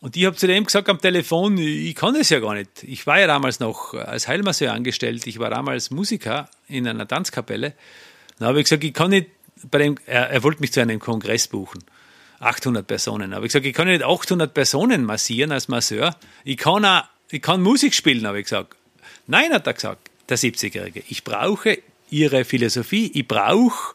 [0.00, 2.84] Und ich habe zu dem gesagt am Telefon, ich kann das ja gar nicht.
[2.84, 7.74] Ich war ja damals noch als Heilmasseur angestellt, ich war damals Musiker in einer Tanzkapelle.
[8.38, 9.28] Dann habe ich gesagt, ich kann nicht
[9.70, 11.82] bei dem, er, er wollte mich zu einem Kongress buchen.
[12.40, 13.32] 800 Personen.
[13.32, 16.14] Aber ich gesagt, ich kann nicht 800 Personen massieren als Masseur.
[16.44, 18.76] Ich kann, auch, ich kann Musik spielen, habe ich gesagt.
[19.26, 21.02] Nein, hat er gesagt, der 70-Jährige.
[21.08, 21.78] Ich brauche
[22.10, 23.94] ihre Philosophie, ich brauche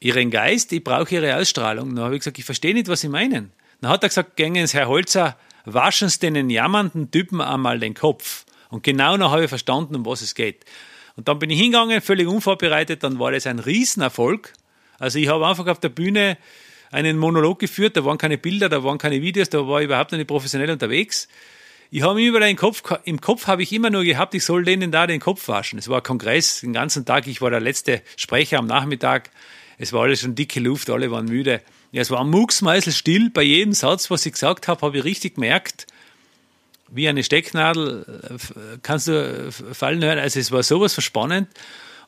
[0.00, 1.94] ihren Geist, ich brauche ihre Ausstrahlung.
[1.94, 3.52] Dann habe ich gesagt, ich verstehe nicht, was sie meinen.
[3.82, 7.94] Dann hat er gesagt, gängen Sie, Herr Holzer, waschen Sie den jammernden Typen einmal den
[7.94, 8.46] Kopf.
[8.70, 10.64] Und genau noch habe ich verstanden, um was es geht.
[11.16, 14.52] Und dann bin ich hingegangen, völlig unvorbereitet, dann war das ein Riesenerfolg.
[15.00, 16.38] Also ich habe einfach auf der Bühne
[16.92, 20.12] einen Monolog geführt, da waren keine Bilder, da waren keine Videos, da war ich überhaupt
[20.12, 21.26] nicht professionell unterwegs.
[21.90, 24.92] Ich habe immer den Kopf, im Kopf habe ich immer nur gehabt, ich soll denen
[24.92, 25.80] da den Kopf waschen.
[25.80, 29.30] Es war ein Kongress, den ganzen Tag, ich war der letzte Sprecher am Nachmittag.
[29.76, 31.62] Es war alles schon dicke Luft, alle waren müde.
[31.92, 33.30] Ja, es war mucksmeißelstill.
[33.30, 35.86] Bei jedem Satz, was ich gesagt habe, habe ich richtig gemerkt,
[36.88, 40.18] wie eine Stecknadel äh, kannst du äh, fallen hören.
[40.18, 41.48] Also es war sowas verspannend.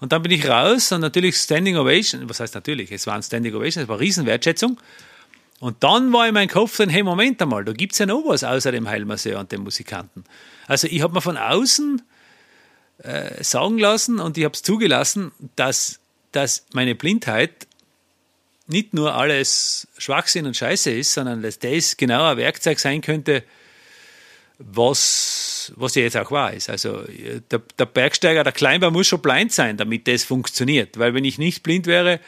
[0.01, 2.29] Und dann bin ich raus und natürlich Standing Ovation.
[2.29, 2.90] Was heißt natürlich?
[2.92, 4.81] Es war ein Standing Ovation, es war Riesenwertschätzung.
[5.61, 8.25] Und dann war in meinem Kopf drin, hey, Moment einmal, da gibt es ja noch
[8.27, 10.25] was außer dem Heilmasseur und dem Musikanten.
[10.66, 12.03] Also ich habe mir von außen
[12.99, 16.01] äh, sagen lassen und ich habe es zugelassen, dass
[16.35, 17.66] dass meine Blindheit
[18.66, 23.42] nicht nur alles Schwachsinn und Scheiße ist, sondern dass das genau ein Werkzeug sein könnte,
[24.59, 26.70] was, was ja jetzt auch wahr ist.
[26.70, 27.03] Also
[27.50, 30.98] der, der Bergsteiger, der Kleinbau muss schon blind sein, damit das funktioniert.
[30.98, 32.20] Weil wenn ich nicht blind wäre,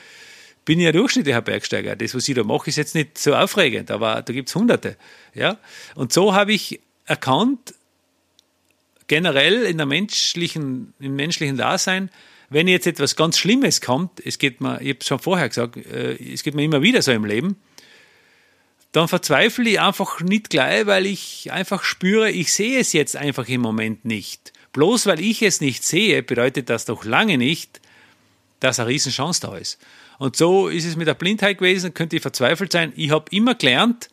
[0.64, 1.96] bin ich ein durchschnittlicher Bergsteiger.
[1.96, 4.96] Das, was ich da mache, ist jetzt nicht so aufregend, aber da gibt es Hunderte.
[5.33, 5.59] Ja?
[5.94, 7.75] Und so habe ich erkannt,
[9.07, 12.11] generell in der menschlichen, im menschlichen Dasein,
[12.49, 15.77] wenn jetzt etwas ganz Schlimmes kommt, es geht mir, ich habe es schon vorher gesagt,
[15.77, 17.57] äh, es geht mir immer wieder so im Leben,
[18.93, 23.49] dann verzweifle ich einfach nicht gleich, weil ich einfach spüre, ich sehe es jetzt einfach
[23.49, 24.53] im Moment nicht.
[24.73, 27.81] Bloß weil ich es nicht sehe, bedeutet das doch lange nicht,
[28.61, 29.79] dass eine Riesenchance da ist.
[30.19, 32.93] Und so ist es mit der Blindheit gewesen, könnte ich verzweifelt sein.
[32.97, 34.09] Ich habe immer gelernt,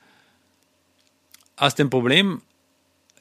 [1.55, 2.41] aus dem Problem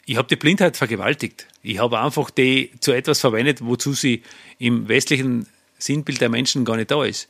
[0.05, 1.47] ich habe die Blindheit vergewaltigt.
[1.63, 4.23] Ich habe einfach die zu etwas verwendet, wozu sie
[4.59, 5.47] im westlichen
[5.79, 7.29] Sinnbild der Menschen gar nicht da ist.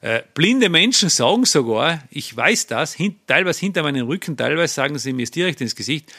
[0.00, 4.98] Äh, blinde Menschen sagen sogar, ich weiß das, hin, teilweise hinter meinem Rücken, teilweise sagen
[4.98, 6.12] sie mir es direkt ins Gesicht,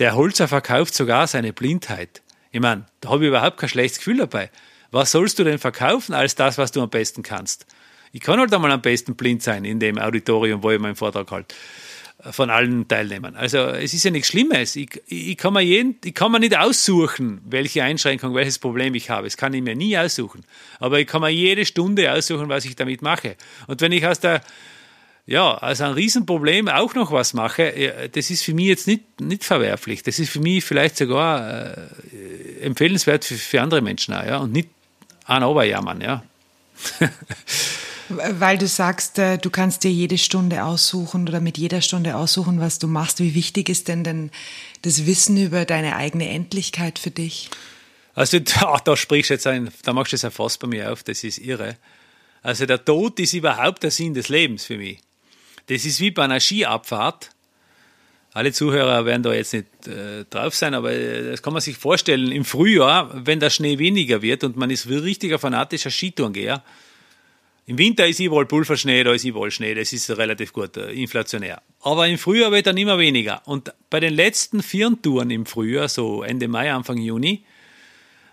[0.00, 2.22] der Holzer verkauft sogar seine Blindheit.
[2.50, 4.50] Ich meine, da habe ich überhaupt kein schlechtes Gefühl dabei.
[4.90, 7.66] Was sollst du denn verkaufen als das, was du am besten kannst?
[8.10, 11.30] Ich kann halt einmal am besten blind sein in dem Auditorium, wo ich meinen Vortrag
[11.30, 11.54] halte
[12.30, 13.36] von allen Teilnehmern.
[13.36, 14.76] Also es ist ja nichts Schlimmes.
[14.76, 19.10] Ich, ich, kann mir jeden, ich kann mir nicht aussuchen, welche Einschränkung, welches Problem ich
[19.10, 19.26] habe.
[19.26, 20.44] Das kann ich mir nie aussuchen.
[20.78, 23.36] Aber ich kann mir jede Stunde aussuchen, was ich damit mache.
[23.66, 24.42] Und wenn ich aus der
[25.26, 29.44] ja, also ein Riesenproblem auch noch was mache, das ist für mich jetzt nicht, nicht
[29.44, 30.02] verwerflich.
[30.02, 34.52] Das ist für mich vielleicht sogar äh, empfehlenswert für, für andere Menschen auch, ja, und
[34.52, 34.70] nicht
[35.26, 36.24] an Oberjammern, ja.
[38.10, 42.60] Weil du sagst, äh, du kannst dir jede Stunde aussuchen oder mit jeder Stunde aussuchen,
[42.60, 43.20] was du machst.
[43.20, 44.30] Wie wichtig ist denn denn
[44.82, 47.50] das Wissen über deine eigene Endlichkeit für dich?
[48.14, 51.02] Also da, da sprichst jetzt ein, da machst du jetzt ein Fass bei mir auf,
[51.04, 51.76] das ist irre.
[52.42, 54.98] Also der Tod ist überhaupt der Sinn des Lebens für mich.
[55.66, 57.30] Das ist wie bei einer Skiabfahrt.
[58.32, 61.76] Alle Zuhörer werden da jetzt nicht äh, drauf sein, aber äh, das kann man sich
[61.76, 62.30] vorstellen.
[62.32, 66.62] Im Frühjahr, wenn der Schnee weniger wird und man ist wie richtiger fanatischer Skitourengeher,
[67.66, 71.62] Im Winter ist überall Pulverschnee, da ist überall Schnee, das ist relativ gut, äh, inflationär.
[71.82, 73.42] Aber im Frühjahr wird dann immer weniger.
[73.46, 77.44] Und bei den letzten vier Touren im Frühjahr, so Ende Mai, Anfang Juni,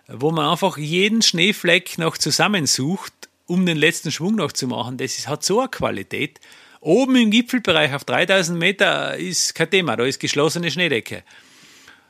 [0.08, 3.13] wo man einfach jeden Schneefleck noch zusammensucht,
[3.46, 6.40] um den letzten Schwung noch zu machen, das ist, hat so eine Qualität.
[6.80, 11.24] Oben im Gipfelbereich auf 3000 Meter ist kein Thema, da ist geschlossene Schneedecke.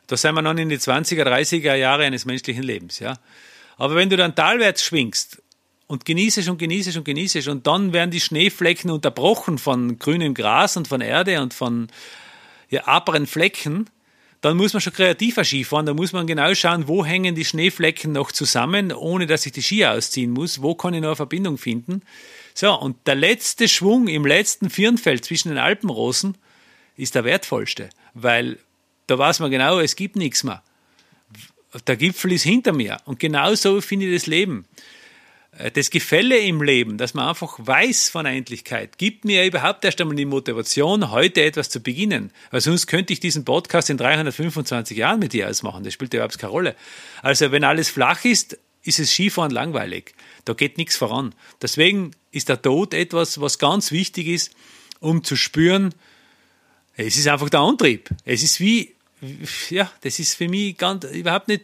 [0.08, 3.18] Da sind wir noch in die 20er, 30er Jahre eines menschlichen Lebens, ja.
[3.78, 5.42] Aber wenn du dann talwärts schwingst
[5.88, 10.78] und genießest und genießest und genießest und dann werden die Schneeflecken unterbrochen von grünem Gras
[10.78, 11.88] und von Erde und von
[12.70, 13.90] ja, aberen Flecken,
[14.42, 18.12] dann muss man schon kreativer Skifahren, da muss man genau schauen, wo hängen die Schneeflecken
[18.12, 21.58] noch zusammen, ohne dass ich die Ski ausziehen muss, wo kann ich noch eine Verbindung
[21.58, 22.02] finden.
[22.54, 26.38] So, und der letzte Schwung im letzten Firnfeld zwischen den Alpenrosen
[26.98, 28.60] ist der wertvollste, weil
[29.08, 30.62] da weiß man genau, es gibt nichts mehr.
[31.88, 32.98] Der Gipfel ist hinter mir.
[33.06, 34.66] Und genau so finde ich das Leben.
[35.58, 40.00] Äh, das Gefälle im Leben, dass man einfach weiß von Endlichkeit, gibt mir überhaupt erst
[40.02, 42.32] einmal die Motivation, heute etwas zu beginnen.
[42.52, 45.84] Weil sonst könnte ich diesen Podcast in 325 Jahren mit dir ausmachen.
[45.84, 46.76] Das spielt überhaupt keine Rolle.
[47.22, 50.14] Also wenn alles flach ist, ist es Skifahren langweilig.
[50.46, 51.34] Da geht nichts voran.
[51.62, 54.52] Deswegen ist der Tod etwas, was ganz wichtig ist,
[55.00, 55.94] um zu spüren,
[56.96, 58.10] es ist einfach der Antrieb.
[58.26, 58.96] Es ist wie,
[59.70, 61.64] ja, das ist für mich ganz, überhaupt nicht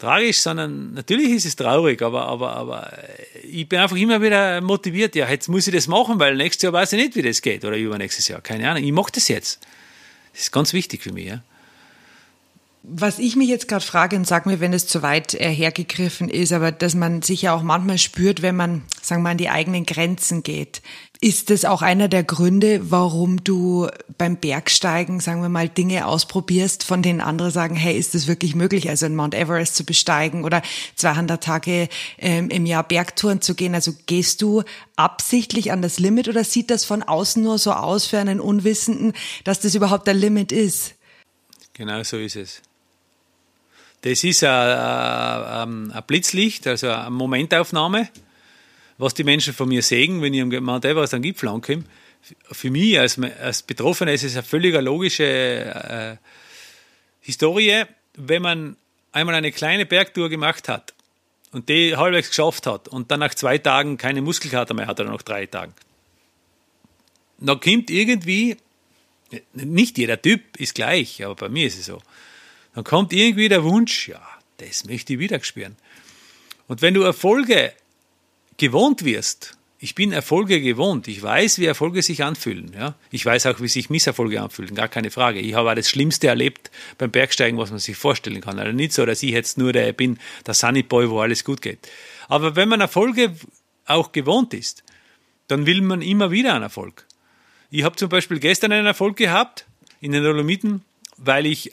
[0.00, 2.92] tragisch, sondern natürlich ist es traurig, aber, aber, aber
[3.42, 5.14] ich bin einfach immer wieder motiviert.
[5.14, 7.64] Ja, jetzt muss ich das machen, weil nächstes Jahr weiß ich nicht, wie das geht
[7.64, 8.40] oder übernächstes Jahr.
[8.40, 8.82] Keine Ahnung.
[8.82, 9.60] Ich mache das jetzt.
[10.32, 11.26] Das ist ganz wichtig für mich.
[11.26, 11.42] Ja.
[12.82, 16.30] Was ich mich jetzt gerade frage, und sag mir, wenn es zu weit äh, hergegriffen
[16.30, 19.36] ist, aber dass man sich ja auch manchmal spürt, wenn man, sagen wir mal, an
[19.36, 20.80] die eigenen Grenzen geht.
[21.20, 26.82] Ist das auch einer der Gründe, warum du beim Bergsteigen, sagen wir mal, Dinge ausprobierst,
[26.82, 30.44] von denen andere sagen, hey, ist das wirklich möglich, also in Mount Everest zu besteigen
[30.44, 30.62] oder
[30.96, 33.74] 200 Tage ähm, im Jahr Bergtouren zu gehen?
[33.74, 34.62] Also gehst du
[34.96, 39.12] absichtlich an das Limit oder sieht das von außen nur so aus für einen Unwissenden,
[39.44, 40.94] dass das überhaupt der Limit ist?
[41.74, 42.62] Genau so ist es.
[44.02, 48.08] Das ist ein, Blitzlicht, also eine Momentaufnahme
[49.00, 51.84] was die Menschen von mir sehen, wenn ich am Mount Everest an Gipfel ankomme.
[52.52, 56.16] Für mich als, als Betroffener ist es eine völlig logische äh,
[57.22, 57.84] Historie,
[58.14, 58.76] wenn man
[59.12, 60.92] einmal eine kleine Bergtour gemacht hat
[61.52, 65.10] und die halbwegs geschafft hat und dann nach zwei Tagen keine Muskelkater mehr hat oder
[65.10, 65.72] nach drei Tagen.
[67.38, 68.58] Dann kommt irgendwie,
[69.54, 72.02] nicht jeder Typ ist gleich, aber bei mir ist es so,
[72.74, 74.22] dann kommt irgendwie der Wunsch, ja,
[74.58, 75.76] das möchte ich wieder spüren.
[76.68, 77.72] Und wenn du Erfolge
[78.56, 81.08] gewohnt wirst, ich bin Erfolge gewohnt.
[81.08, 82.70] Ich weiß, wie Erfolge sich anfühlen.
[82.74, 82.94] Ja?
[83.10, 84.74] Ich weiß auch, wie sich Misserfolge anfühlen.
[84.74, 85.40] Gar keine Frage.
[85.40, 88.58] Ich habe auch das Schlimmste erlebt beim Bergsteigen, was man sich vorstellen kann.
[88.58, 91.62] Also nicht so, dass ich jetzt nur der bin, der Sunny Boy, wo alles gut
[91.62, 91.78] geht.
[92.28, 93.34] Aber wenn man Erfolge
[93.86, 94.84] auch gewohnt ist,
[95.48, 97.06] dann will man immer wieder einen Erfolg.
[97.70, 99.64] Ich habe zum Beispiel gestern einen Erfolg gehabt
[100.02, 100.84] in den Dolomiten,
[101.16, 101.72] weil ich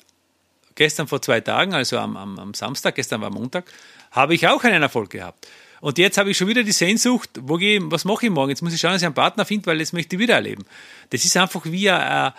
[0.77, 3.65] gestern vor zwei Tagen, also am, am, am Samstag, gestern war Montag,
[4.11, 5.47] habe ich auch einen Erfolg gehabt.
[5.81, 8.49] Und jetzt habe ich schon wieder die Sehnsucht, wo gehe, was mache ich morgen?
[8.49, 10.65] Jetzt muss ich schauen, dass ich einen Partner finde, weil jetzt möchte ich wieder erleben.
[11.09, 12.33] Das ist einfach wie ein,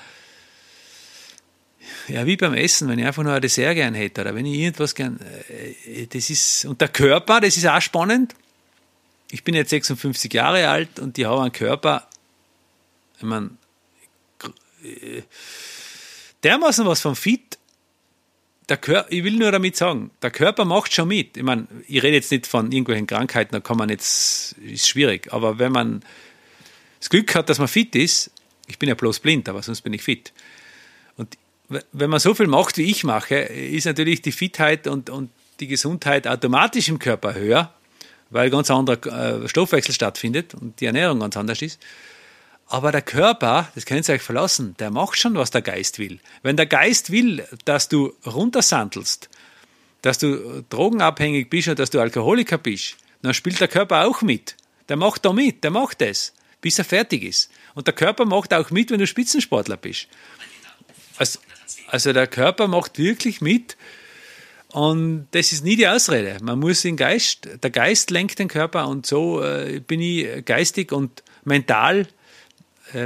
[2.09, 4.59] ja, wie beim Essen, wenn ich einfach nur ein Dessert gern hätte oder wenn ich
[4.59, 8.35] irgendwas gern, äh, das ist, und der Körper, das ist auch spannend.
[9.31, 12.09] Ich bin jetzt 56 Jahre alt und ich habe einen Körper,
[13.18, 13.51] ich meine,
[14.83, 15.22] äh,
[16.42, 17.58] dermaßen was vom Fit,
[18.68, 21.37] der Körper, ich will nur damit sagen, der Körper macht schon mit.
[21.37, 25.33] Ich meine, ich rede jetzt nicht von irgendwelchen Krankheiten, da kann man jetzt, ist schwierig.
[25.33, 26.02] Aber wenn man
[26.98, 28.31] das Glück hat, dass man fit ist,
[28.66, 30.33] ich bin ja bloß blind, aber sonst bin ich fit.
[31.16, 31.37] Und
[31.92, 35.66] wenn man so viel macht, wie ich mache, ist natürlich die Fitheit und, und die
[35.66, 37.72] Gesundheit automatisch im Körper höher,
[38.31, 41.81] weil ganz anderer äh, Stoffwechsel stattfindet und die Ernährung ganz anders ist.
[42.68, 46.20] Aber der Körper, das könnt ihr euch verlassen, der macht schon, was der Geist will.
[46.42, 49.31] Wenn der Geist will, dass du runtersandelst,
[50.02, 54.54] dass du drogenabhängig bist und dass du Alkoholiker bist, dann spielt der Körper auch mit.
[54.88, 57.50] Der macht da mit, der macht das, bis er fertig ist.
[57.74, 60.07] Und der Körper macht auch mit, wenn du Spitzensportler bist.
[61.16, 61.38] Also,
[61.88, 63.78] also der Körper macht wirklich mit.
[64.68, 66.37] Und das ist nie die Ausrede.
[66.42, 70.92] Man muss den Geist, der Geist lenkt den Körper und so äh, bin ich geistig
[70.92, 72.07] und mental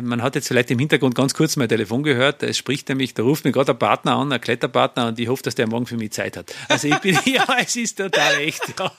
[0.03, 2.43] man hat jetzt vielleicht im Hintergrund ganz kurz mein Telefon gehört.
[2.43, 5.43] Es spricht nämlich, da ruft mir gerade ein Partner an, ein Kletterpartner, und ich hoffe,
[5.43, 6.55] dass der morgen für mich Zeit hat.
[6.69, 8.63] Also ich bin, ja, es ist total echt.
[8.79, 8.93] Ja.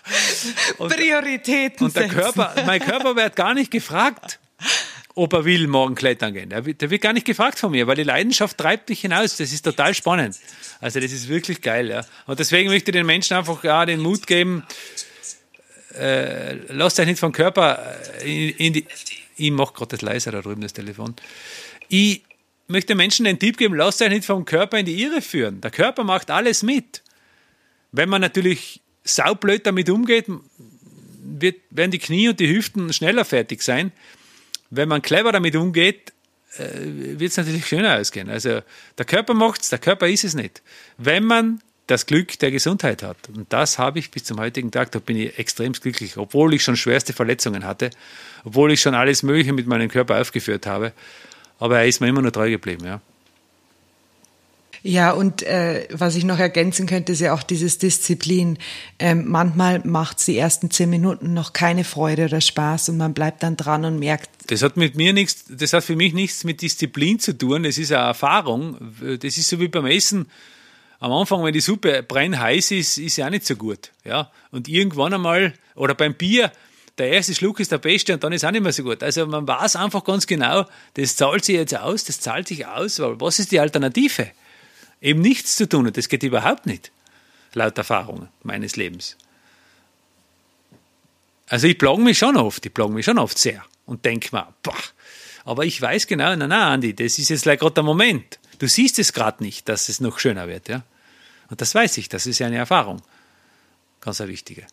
[0.78, 1.86] Und, Prioritäten.
[1.86, 4.39] Und der Körper, mein Körper wird gar nicht gefragt,
[5.15, 6.50] ob er will morgen klettern gehen.
[6.50, 9.38] Der, wird gar nicht gefragt von mir, weil die Leidenschaft treibt mich hinaus.
[9.38, 10.38] Das ist total spannend.
[10.82, 12.06] Also das ist wirklich geil, ja.
[12.26, 14.63] Und deswegen möchte ich den Menschen einfach ja, den Mut geben,
[15.98, 18.88] äh, lasst euch nicht vom Körper in, in die.
[19.36, 21.15] Ich mache gerade das leiser da drüben, das Telefon.
[21.88, 22.24] Ich
[22.67, 25.62] möchte Menschen den Tipp geben, lasst euch nicht vom Körper in die Irre führen.
[25.62, 27.02] Der Körper macht alles mit.
[27.91, 30.26] Wenn man natürlich saublöd damit umgeht,
[31.24, 33.91] wird, werden die Knie und die Hüften schneller fertig sein.
[34.69, 36.13] Wenn man clever damit umgeht,
[36.58, 38.30] äh, wird es natürlich schöner ausgehen.
[38.30, 38.62] Also
[38.98, 40.62] der Körper macht es, der Körper ist es nicht.
[40.98, 43.17] Wenn man das Glück der Gesundheit hat.
[43.34, 46.63] Und das habe ich bis zum heutigen Tag, da bin ich extrem glücklich, obwohl ich
[46.63, 47.89] schon schwerste Verletzungen hatte,
[48.43, 50.93] obwohl ich schon alles Mögliche mit meinem Körper aufgeführt habe.
[51.60, 53.02] Aber er ist mir immer nur treu geblieben, ja.
[54.86, 58.58] Ja, und äh, was ich noch ergänzen könnte, ist ja auch dieses Disziplin.
[59.00, 63.13] Ähm, manchmal macht es die ersten zehn Minuten noch keine Freude oder Spaß und man
[63.13, 64.30] bleibt dann dran und merkt.
[64.48, 67.63] Das hat mit mir nichts, das hat für mich nichts mit Disziplin zu tun.
[67.63, 68.76] Das ist eine Erfahrung.
[69.22, 70.26] Das ist so wie beim Essen.
[71.04, 73.92] Am Anfang, wenn die Suppe brennheiß ist, ist sie auch nicht so gut.
[74.06, 74.32] Ja?
[74.52, 76.50] Und irgendwann einmal, oder beim Bier,
[76.98, 79.04] der erste Schluck ist der beste und dann ist auch nicht mehr so gut.
[79.04, 83.00] Also man weiß einfach ganz genau, das zahlt sich jetzt aus, das zahlt sich aus,
[83.00, 84.32] weil was ist die Alternative?
[85.04, 86.92] eben nichts zu tun und das geht überhaupt nicht,
[87.54, 89.18] laut Erfahrung meines Lebens.
[91.48, 94.54] Also ich plage mich schon oft, ich plage mich schon oft sehr und denke mir,
[94.63, 94.74] boah,
[95.44, 98.39] aber ich weiß genau, nein, nein, Andi, das ist jetzt gerade der Moment.
[98.60, 100.84] Du siehst es gerade nicht, dass es noch schöner wird, ja.
[101.54, 103.04] Und das weiß ich, das ist ja eine Erfahrung.
[104.02, 104.66] Ganz eine wichtige.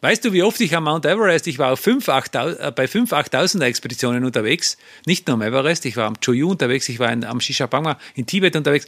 [0.00, 2.88] Weißt du, wie oft ich am Mount Everest, ich war auf 5, 8, äh, bei
[2.88, 7.12] 5 8000er Expeditionen unterwegs, nicht nur am Everest, ich war am Choyu unterwegs, ich war
[7.12, 8.86] in, am Shishapangma in Tibet unterwegs.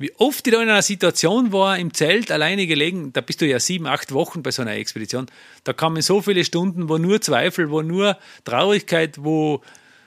[0.00, 3.46] Wie oft ich da in einer Situation war, im Zelt alleine gelegen, da bist du
[3.46, 5.26] ja sieben, acht Wochen bei so einer Expedition,
[5.62, 9.62] da kamen so viele Stunden, wo nur Zweifel, wo nur Traurigkeit, wo,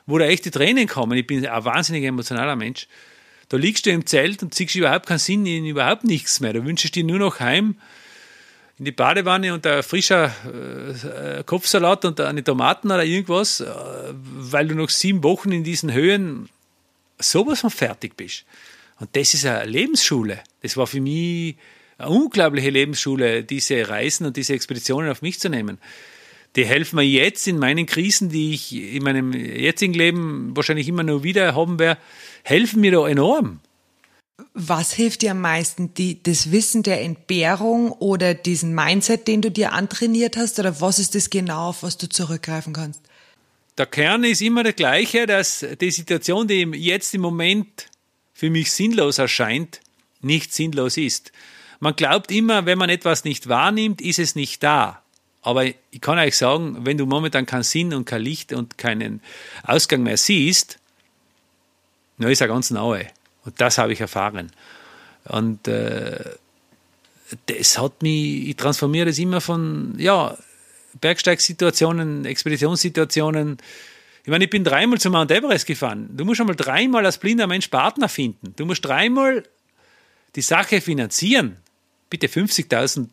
[0.08, 1.18] wo da echte Tränen kommen.
[1.18, 2.86] Ich bin ein wahnsinnig emotionaler Mensch.
[3.50, 6.54] Da liegst du im Zelt und siehst überhaupt keinen Sinn in überhaupt nichts mehr.
[6.54, 7.76] Du wünschst dir nur noch heim,
[8.78, 13.66] in die Badewanne und ein frischer äh, Kopfsalat und eine Tomaten oder irgendwas, äh,
[14.14, 16.48] weil du noch sieben Wochen in diesen Höhen
[17.20, 18.46] sowas von fertig bist.
[19.00, 20.40] Und das ist eine Lebensschule.
[20.62, 21.58] Das war für mich
[21.98, 25.78] eine unglaubliche Lebensschule, diese Reisen und diese Expeditionen auf mich zu nehmen.
[26.60, 31.04] Die helfen mir jetzt in meinen Krisen, die ich in meinem jetzigen Leben wahrscheinlich immer
[31.04, 32.02] nur wieder haben werde,
[32.44, 33.62] helfen mir da enorm.
[34.54, 35.94] Was hilft dir am meisten?
[35.94, 40.60] Die, das Wissen der Entbehrung oder diesen Mindset, den du dir antrainiert hast?
[40.60, 43.04] Oder was ist das genau, auf was du zurückgreifen kannst?
[43.78, 47.86] Der Kern ist immer der gleiche, dass die Situation, die jetzt im Moment
[48.34, 49.80] für mich sinnlos erscheint,
[50.20, 51.32] nicht sinnlos ist.
[51.80, 55.02] Man glaubt immer, wenn man etwas nicht wahrnimmt, ist es nicht da.
[55.42, 59.22] Aber ich kann euch sagen, wenn du momentan keinen Sinn und kein Licht und keinen
[59.64, 60.80] Ausgang mehr siehst,
[62.18, 63.08] dann ist er ganz nahe.
[63.46, 64.52] Und das habe ich erfahren.
[65.26, 66.20] Und äh,
[67.46, 70.38] das hat mich, ich transformiere das immer von, ja,
[71.00, 73.58] Bergsteigsituationen, Expeditionssituationen.
[74.24, 76.10] Ich meine, ich bin dreimal zum Mount Everest gefahren.
[76.16, 78.54] Du musst einmal dreimal als blinder Mensch Partner finden.
[78.56, 79.44] Du musst dreimal
[80.36, 81.58] die Sache finanzieren.
[82.10, 83.08] Bitte 50.000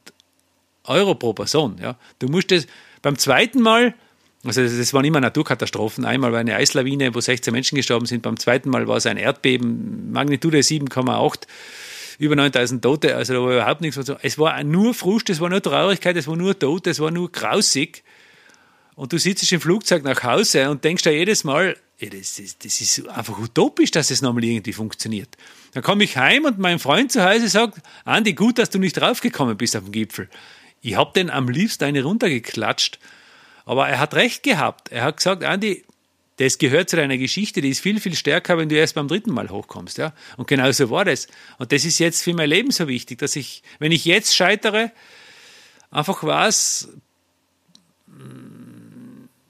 [0.88, 1.76] Euro pro Person.
[1.80, 1.96] Ja.
[2.18, 2.66] Du musst das
[3.02, 3.94] beim zweiten Mal
[4.46, 6.04] also das waren immer Naturkatastrophen.
[6.04, 8.22] Einmal war eine Eislawine, wo 16 Menschen gestorben sind.
[8.22, 11.46] Beim zweiten Mal war es ein Erdbeben, Magnitude 7,8,
[12.18, 13.16] über 9000 Tote.
[13.16, 13.98] Also da war überhaupt nichts.
[14.22, 17.30] Es war nur Frust, es war nur Traurigkeit, es war nur Tod, es war nur
[17.30, 18.04] grausig.
[18.94, 22.64] Und du sitzt im Flugzeug nach Hause und denkst da jedes Mal, ja, das, ist,
[22.64, 25.36] das ist einfach utopisch, dass es nochmal irgendwie funktioniert.
[25.72, 28.98] Dann komme ich heim und mein Freund zu Hause sagt, Andi, gut, dass du nicht
[28.98, 30.28] draufgekommen bist auf dem Gipfel.
[30.82, 32.98] Ich habe den am liebsten eine runtergeklatscht
[33.66, 34.90] aber er hat recht gehabt.
[34.90, 35.84] Er hat gesagt, Andi,
[36.36, 39.32] das gehört zu deiner Geschichte, die ist viel, viel stärker, wenn du erst beim dritten
[39.32, 39.98] Mal hochkommst.
[39.98, 40.12] Ja?
[40.36, 41.26] Und genau so war das.
[41.58, 44.92] Und das ist jetzt für mein Leben so wichtig, dass ich, wenn ich jetzt scheitere,
[45.90, 46.88] einfach weiß,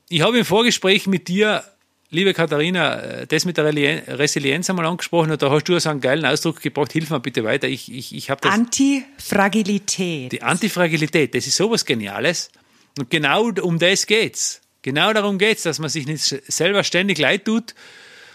[0.09, 1.62] ich habe im Vorgespräch mit dir,
[2.11, 6.25] liebe Katharina, das mit der Resilienz einmal angesprochen und da hast du so einen geilen
[6.25, 7.69] Ausdruck gebracht, hilf mir bitte weiter.
[7.69, 8.53] Ich, ich, ich habe das.
[8.53, 10.33] Antifragilität.
[10.33, 12.51] Die Antifragilität, das ist sowas Geniales.
[12.99, 14.61] Und genau um das geht's.
[14.83, 17.74] Genau darum geht's, dass man sich nicht selber ständig leid tut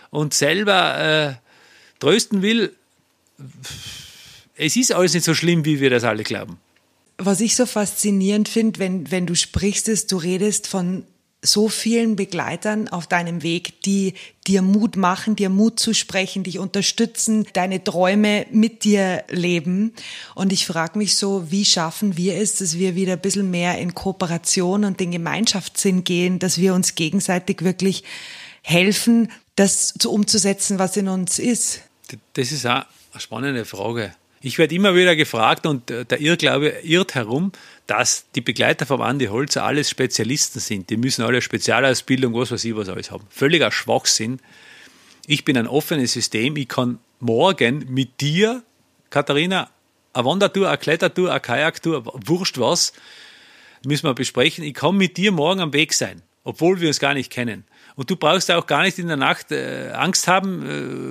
[0.09, 2.75] und selber äh, trösten will.
[4.55, 6.57] Es ist alles nicht so schlimm, wie wir das alle glauben.
[7.17, 11.05] Was ich so faszinierend finde, wenn, wenn du sprichst, ist, du redest von
[11.43, 14.13] so vielen Begleitern auf deinem Weg, die
[14.45, 19.93] dir Mut machen, dir Mut zu sprechen, dich unterstützen, deine Träume mit dir leben.
[20.35, 23.79] Und ich frage mich so, wie schaffen wir es, dass wir wieder ein bisschen mehr
[23.79, 28.03] in Kooperation und den Gemeinschaftssinn gehen, dass wir uns gegenseitig wirklich
[28.61, 31.81] helfen, das zu umzusetzen, was in uns ist?
[32.33, 32.83] Das ist auch
[33.13, 34.13] eine spannende Frage.
[34.43, 37.51] Ich werde immer wieder gefragt und der Irrglaube irrt herum,
[37.91, 40.89] dass die Begleiter vom Andi Holzer alles Spezialisten sind.
[40.89, 43.27] Die müssen alle Spezialausbildung, was weiß ich, was alles haben.
[43.29, 44.39] Völliger Schwachsinn.
[45.27, 46.55] Ich bin ein offenes System.
[46.55, 48.63] Ich kann morgen mit dir,
[49.09, 49.69] Katharina,
[50.13, 52.93] eine Wandertour, eine Klettertour, eine Kajaktour, wurscht was,
[53.85, 54.63] müssen wir besprechen.
[54.63, 57.65] Ich kann mit dir morgen am Weg sein, obwohl wir uns gar nicht kennen.
[58.01, 60.65] Und du brauchst auch gar nicht in der Nacht äh, Angst haben,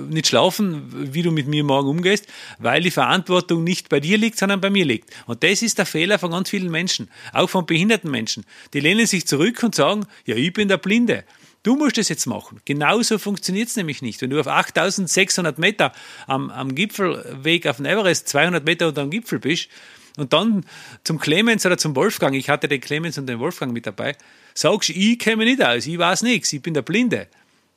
[0.09, 2.27] äh, nicht schlafen, wie du mit mir morgen umgehst,
[2.59, 5.09] weil die Verantwortung nicht bei dir liegt, sondern bei mir liegt.
[5.25, 8.43] Und das ist der Fehler von ganz vielen Menschen, auch von behinderten Menschen.
[8.73, 11.23] Die lehnen sich zurück und sagen, ja, ich bin der Blinde.
[11.63, 12.59] Du musst es jetzt machen.
[12.65, 14.21] Genauso funktioniert es nämlich nicht.
[14.21, 15.93] Wenn du auf 8600 Meter
[16.27, 19.69] am, am Gipfelweg auf den Everest 200 Meter unter dem Gipfel bist
[20.17, 20.65] und dann
[21.05, 24.17] zum Clemens oder zum Wolfgang, ich hatte den Clemens und den Wolfgang mit dabei,
[24.53, 27.27] sagst, ich mich nicht aus, ich weiß nichts, ich bin der Blinde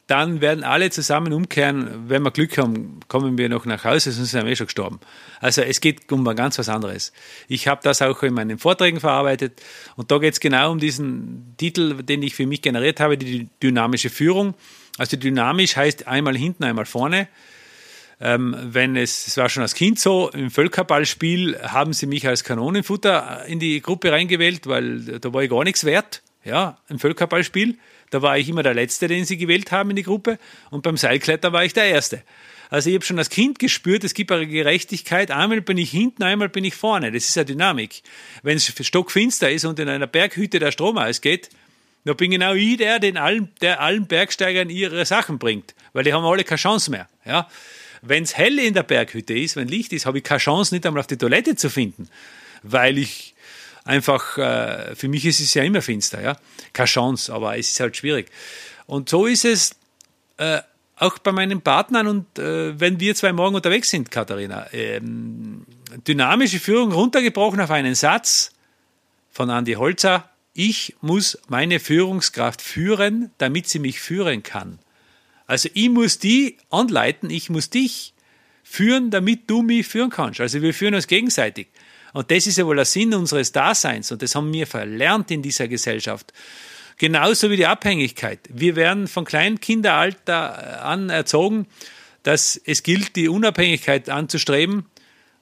[0.06, 2.08] dann werden alle zusammen umkehren.
[2.08, 5.00] Wenn wir Glück haben, kommen wir noch nach Hause, sonst sind wir eh schon gestorben.
[5.40, 7.12] Also es geht um ganz was anderes.
[7.48, 9.62] Ich habe das auch in meinen Vorträgen verarbeitet
[9.96, 13.48] und da geht es genau um diesen Titel, den ich für mich generiert habe, die
[13.62, 14.54] dynamische Führung.
[14.98, 17.28] Also dynamisch heißt einmal hinten, einmal vorne.
[18.20, 22.44] Ähm, wenn es, es war schon als Kind so, im Völkerballspiel haben sie mich als
[22.44, 27.78] Kanonenfutter in die Gruppe reingewählt, weil da war ich gar nichts wert, ja, im Völkerballspiel.
[28.10, 30.38] Da war ich immer der Letzte, den sie gewählt haben in die Gruppe.
[30.70, 32.22] Und beim Seilkletter war ich der Erste.
[32.70, 35.30] Also ich habe schon als Kind gespürt, es gibt eine Gerechtigkeit.
[35.30, 37.12] Einmal bin ich hinten, einmal bin ich vorne.
[37.12, 38.02] Das ist eine Dynamik.
[38.42, 41.50] Wenn es stockfinster ist und in einer Berghütte der Strom ausgeht,
[42.04, 45.74] dann bin genau ich der, den allen, der allen Bergsteigern ihre Sachen bringt.
[45.92, 47.08] Weil die haben alle keine Chance mehr.
[47.24, 47.48] Ja?
[48.02, 50.84] Wenn es hell in der Berghütte ist, wenn Licht ist, habe ich keine Chance, nicht
[50.84, 52.08] einmal auf die Toilette zu finden.
[52.62, 53.33] Weil ich
[53.84, 56.36] einfach, äh, für mich ist es ja immer finster, ja.
[56.72, 58.30] Keine Chance, aber es ist halt schwierig.
[58.86, 59.76] Und so ist es
[60.38, 60.60] äh,
[60.96, 64.66] auch bei meinen Partnern und äh, wenn wir zwei morgen unterwegs sind, Katharina.
[64.72, 65.66] Ähm,
[66.06, 68.52] dynamische Führung runtergebrochen auf einen Satz
[69.30, 70.28] von Andy Holzer.
[70.52, 74.78] Ich muss meine Führungskraft führen, damit sie mich führen kann.
[75.46, 78.14] Also ich muss die anleiten, ich muss dich
[78.62, 80.40] führen, damit du mich führen kannst.
[80.40, 81.68] Also wir führen uns gegenseitig.
[82.14, 85.42] Und das ist ja wohl der Sinn unseres Daseins und das haben wir verlernt in
[85.42, 86.32] dieser Gesellschaft.
[86.96, 88.38] Genauso wie die Abhängigkeit.
[88.48, 91.66] Wir werden von Kleinkindalter an erzogen,
[92.22, 94.86] dass es gilt, die Unabhängigkeit anzustreben,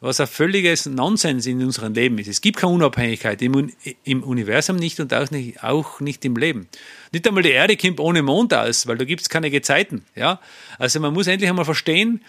[0.00, 2.26] was ein völliges Nonsens in unserem Leben ist.
[2.26, 3.70] Es gibt keine Unabhängigkeit im,
[4.02, 6.68] im Universum nicht und auch nicht, auch nicht im Leben.
[7.12, 10.06] Nicht einmal die Erde kommt ohne Mond aus, weil da gibt es keine Gezeiten.
[10.16, 10.40] Ja?
[10.78, 12.24] Also man muss endlich einmal verstehen,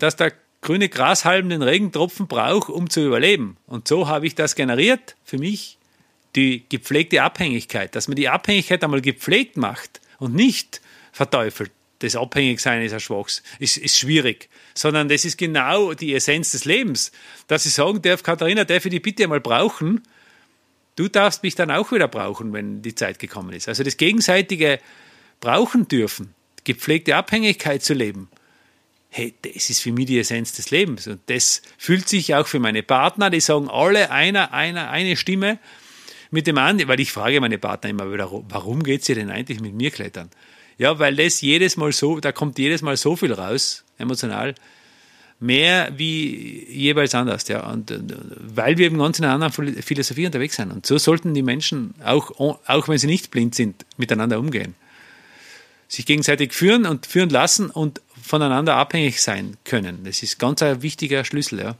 [0.00, 0.32] dass der
[0.62, 3.58] grüne Grashalm den Regentropfen braucht, um zu überleben.
[3.66, 5.76] Und so habe ich das generiert für mich,
[6.34, 10.80] die gepflegte Abhängigkeit, dass man die Abhängigkeit einmal gepflegt macht und nicht
[11.12, 11.70] verteufelt.
[11.98, 16.64] Das Abhängigsein ist ein Schwachs, ist, ist schwierig, sondern das ist genau die Essenz des
[16.64, 17.12] Lebens,
[17.46, 20.02] dass ich sagen darf, Katharina, darf ich die bitte einmal brauchen?
[20.96, 23.68] Du darfst mich dann auch wieder brauchen, wenn die Zeit gekommen ist.
[23.68, 24.78] Also das gegenseitige
[25.40, 26.34] Brauchen dürfen,
[26.64, 28.28] gepflegte Abhängigkeit zu leben
[29.14, 31.06] hey, das ist für mich die Essenz des Lebens.
[31.06, 35.58] Und das fühlt sich auch für meine Partner, die sagen alle einer, einer, eine Stimme
[36.30, 39.60] mit dem anderen, weil ich frage meine Partner immer wieder, warum geht sie denn eigentlich
[39.60, 40.30] mit mir klettern?
[40.78, 44.54] Ja, weil das jedes Mal so, da kommt jedes Mal so viel raus, emotional,
[45.38, 47.70] mehr wie jeweils anders, ja.
[47.70, 47.92] Und,
[48.38, 50.72] weil wir eben ganz in einer anderen Philosophie unterwegs sind.
[50.72, 54.74] Und so sollten die Menschen, auch, auch wenn sie nicht blind sind, miteinander umgehen.
[55.86, 60.04] Sich gegenseitig führen und führen lassen und voneinander abhängig sein können.
[60.04, 61.76] Das ist ganz ein wichtiger Schlüssel, ja.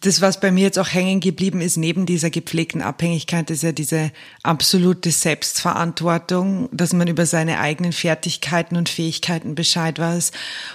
[0.00, 3.72] Das, was bei mir jetzt auch hängen geblieben ist, neben dieser gepflegten Abhängigkeit, ist ja
[3.72, 10.32] diese absolute Selbstverantwortung, dass man über seine eigenen Fertigkeiten und Fähigkeiten Bescheid weiß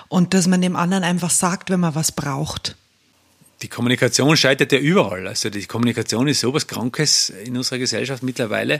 [0.07, 2.75] und dass man dem anderen einfach sagt, wenn man was braucht.
[3.61, 5.27] Die Kommunikation scheitert ja überall.
[5.27, 8.79] Also die Kommunikation ist sowas Krankes in unserer Gesellschaft mittlerweile.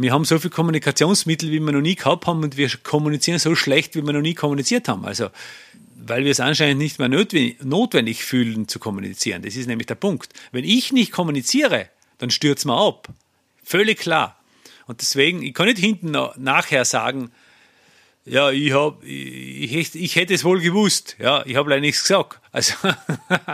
[0.00, 3.56] Wir haben so viele Kommunikationsmittel, wie wir noch nie gehabt haben und wir kommunizieren so
[3.56, 5.04] schlecht, wie wir noch nie kommuniziert haben.
[5.04, 5.30] Also,
[5.96, 9.42] weil wir es anscheinend nicht mehr notwendig fühlen zu kommunizieren.
[9.42, 10.32] Das ist nämlich der Punkt.
[10.52, 11.88] Wenn ich nicht kommuniziere,
[12.18, 13.08] dann stürzt man ab.
[13.64, 14.38] Völlig klar.
[14.86, 17.32] Und deswegen, ich kann nicht hinten nachher sagen,
[18.24, 21.16] ja, ich, hab, ich, ich hätte es wohl gewusst.
[21.18, 22.40] Ja, ich habe leider nichts gesagt.
[22.52, 22.74] Also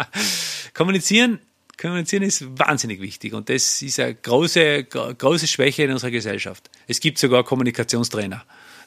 [0.75, 1.39] kommunizieren
[1.85, 6.71] Kommunizieren ist wahnsinnig wichtig und das ist eine große, große Schwäche in unserer Gesellschaft.
[6.87, 8.43] Es gibt sogar Kommunikationstrainer,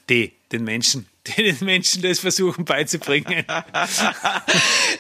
[0.09, 3.45] die den Menschen, die den Menschen das versuchen beizubringen.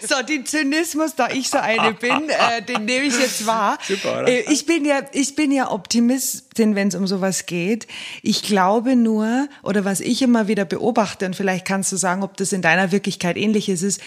[0.07, 3.79] so, den Zynismus, da ich so eine bin, äh, den nehme ich jetzt wahr.
[3.87, 4.27] Super, oder?
[4.27, 7.87] Äh, ich bin ja, ich bin ja Optimistin, wenn es um sowas geht.
[8.21, 12.37] Ich glaube nur, oder was ich immer wieder beobachte, und vielleicht kannst du sagen, ob
[12.37, 14.01] das in deiner Wirklichkeit ähnlich ist, ist,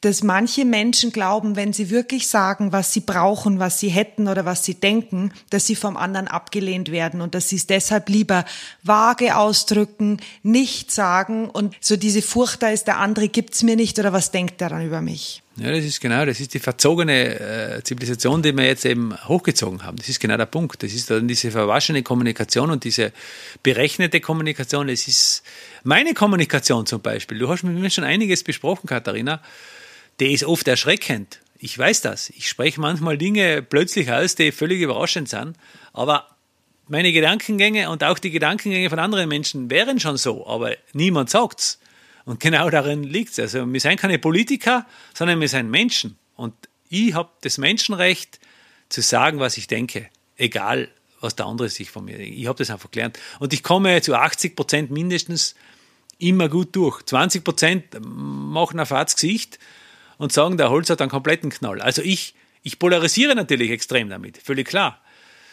[0.00, 4.44] dass manche Menschen glauben, wenn sie wirklich sagen, was sie brauchen, was sie hätten oder
[4.44, 8.44] was sie denken, dass sie vom anderen abgelehnt werden und dass sie es deshalb lieber
[8.84, 13.98] vage ausdrücken, nicht sagen und so diese Furcht, da ist der andere, gibt's mir nicht
[13.98, 15.42] oder was denkt er dann über mich?
[15.56, 19.82] Ja, das ist genau, das ist die verzogene äh, Zivilisation, die wir jetzt eben hochgezogen
[19.82, 19.96] haben.
[19.96, 20.80] Das ist genau der Punkt.
[20.84, 23.12] Das ist dann diese verwaschene Kommunikation und diese
[23.64, 24.86] berechnete Kommunikation.
[24.86, 25.42] Das ist
[25.82, 27.40] meine Kommunikation zum Beispiel.
[27.40, 29.40] Du hast mit mir schon einiges besprochen, Katharina.
[30.20, 31.40] Die ist oft erschreckend.
[31.58, 32.30] Ich weiß das.
[32.30, 35.56] Ich spreche manchmal Dinge plötzlich aus, die völlig überraschend sind.
[35.92, 36.28] Aber
[36.86, 41.78] meine Gedankengänge und auch die Gedankengänge von anderen Menschen wären schon so, aber niemand sagt's.
[42.24, 43.38] Und genau darin liegt es.
[43.38, 46.18] Also wir sind keine Politiker, sondern wir sind Menschen.
[46.36, 46.54] Und
[46.88, 48.38] ich habe das Menschenrecht
[48.88, 50.08] zu sagen, was ich denke.
[50.36, 50.88] Egal,
[51.20, 52.36] was der andere sich von mir denkt.
[52.38, 53.18] Ich habe das einfach gelernt.
[53.38, 55.54] Und ich komme zu 80 Prozent mindestens
[56.18, 57.02] immer gut durch.
[57.02, 59.58] 20 Prozent machen auf Arzt Gesicht
[60.18, 61.80] und sagen, der Holz hat einen kompletten Knall.
[61.80, 65.00] Also ich, ich polarisiere natürlich extrem damit, völlig klar.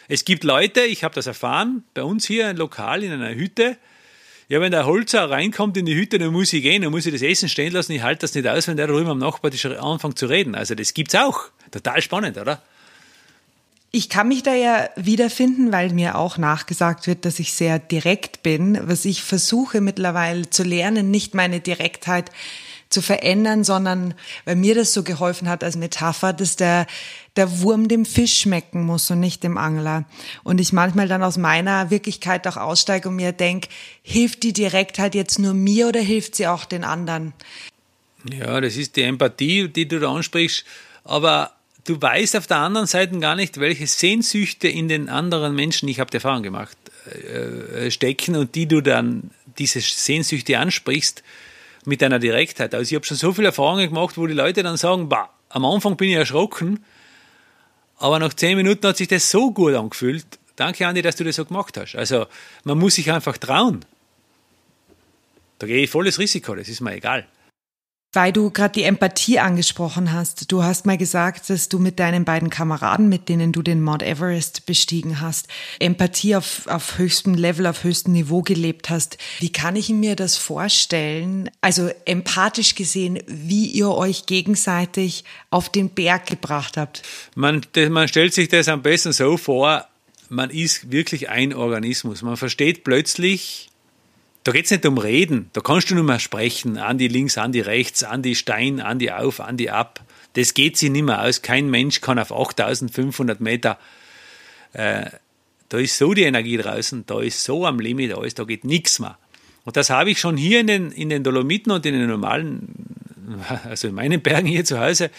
[0.08, 3.78] Es gibt Leute, ich habe das erfahren, bei uns hier ein Lokal in einer Hütte,
[4.48, 7.14] ja, wenn der Holzer reinkommt in die Hütte, dann muss ich gehen, dann muss ich
[7.14, 10.20] das Essen stehen lassen, ich halte das nicht aus, wenn der drüben am Nachbartisch anfängt
[10.20, 10.54] zu reden.
[10.54, 11.50] Also das gibt's auch.
[11.72, 12.62] Total spannend, oder?
[13.90, 18.44] Ich kann mich da ja wiederfinden, weil mir auch nachgesagt wird, dass ich sehr direkt
[18.44, 18.78] bin.
[18.84, 22.30] Was ich versuche mittlerweile zu lernen, nicht meine Direktheit
[22.90, 24.14] zu verändern, sondern
[24.46, 26.88] weil mir das so geholfen hat als Metapher, dass der,
[27.36, 30.06] der Wurm dem Fisch schmecken muss und nicht dem Angler.
[30.44, 33.70] Und ich manchmal dann aus meiner Wirklichkeit auch aussteige und mir denke,
[34.02, 37.34] hilft die Direktheit jetzt nur mir oder hilft sie auch den anderen?
[38.32, 40.66] Ja, das ist die Empathie, die du da ansprichst.
[41.04, 41.52] Aber
[41.86, 46.00] du weißt auf der anderen Seite gar nicht, welche Sehnsüchte in den anderen Menschen, ich
[46.00, 51.24] habe die Erfahrung gemacht, äh, stecken und die du dann, diese Sehnsüchte ansprichst
[51.86, 52.74] mit deiner Direktheit.
[52.74, 55.66] Also ich habe schon so viele Erfahrungen gemacht, wo die Leute dann sagen, bah, am
[55.66, 56.84] Anfang bin ich erschrocken,
[57.98, 60.26] aber nach zehn Minuten hat sich das so gut angefühlt.
[60.56, 61.96] Danke, Andi, dass du das so gemacht hast.
[61.96, 62.28] Also
[62.64, 63.86] man muss sich einfach trauen.
[65.60, 67.26] Da gehe ich volles Risiko, das ist mir egal.
[68.16, 70.52] Weil du gerade die Empathie angesprochen hast.
[70.52, 74.04] Du hast mal gesagt, dass du mit deinen beiden Kameraden, mit denen du den Mount
[74.04, 75.48] Everest bestiegen hast,
[75.80, 79.18] Empathie auf, auf höchstem Level, auf höchstem Niveau gelebt hast.
[79.40, 81.50] Wie kann ich mir das vorstellen?
[81.60, 87.02] Also empathisch gesehen, wie ihr euch gegenseitig auf den Berg gebracht habt.
[87.36, 89.88] Man, man stellt sich das am besten so vor,
[90.30, 92.22] man ist wirklich ein Organismus.
[92.22, 93.70] Man versteht plötzlich,
[94.46, 96.78] da geht's nicht um Reden, da kannst du nur mehr sprechen.
[96.78, 100.02] Andi links, Andi rechts, Andi Stein, Andi auf, Andi ab.
[100.34, 101.42] Das geht sich nicht mehr aus.
[101.42, 103.80] Kein Mensch kann auf 8500 Meter.
[104.74, 105.10] Äh,
[105.70, 109.00] da ist so die Energie draußen, da ist so am Limit alles, da geht nichts
[109.00, 109.18] mehr.
[109.64, 112.68] Und das habe ich schon hier in den, in den Dolomiten und in den normalen,
[113.64, 115.10] also in meinen Bergen hier zu Hause,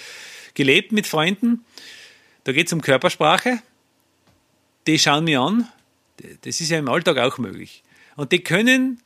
[0.55, 1.65] gelebt mit Freunden.
[2.45, 3.59] Da geht es um Körpersprache.
[4.87, 5.67] Die schauen mir an.
[6.43, 7.83] Das ist ja im Alltag auch möglich.
[8.15, 9.01] Und die können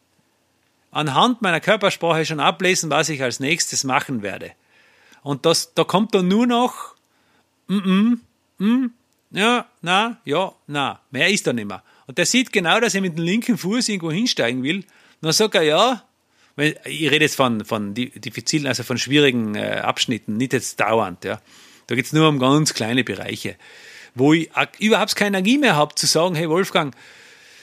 [0.91, 4.53] anhand meiner Körpersprache schon ablesen, was ich als nächstes machen werde.
[5.23, 6.95] Und das, da kommt dann nur noch,
[7.69, 8.21] mm, mm,
[8.59, 8.91] mm,
[9.33, 11.01] ja, na, ja, na.
[11.11, 11.83] Mehr ist da nicht mehr.
[12.07, 14.85] Und der sieht genau, dass er mit dem linken Fuß irgendwo hinsteigen will.
[15.21, 16.03] Dann sagt er, ja,
[16.57, 21.41] ich rede jetzt von, von diffizilen, also von schwierigen äh, Abschnitten, nicht jetzt dauernd, ja.
[21.87, 23.57] Da geht's nur um ganz kleine Bereiche,
[24.15, 26.95] wo ich überhaupt keine Energie mehr habe, zu sagen, hey Wolfgang,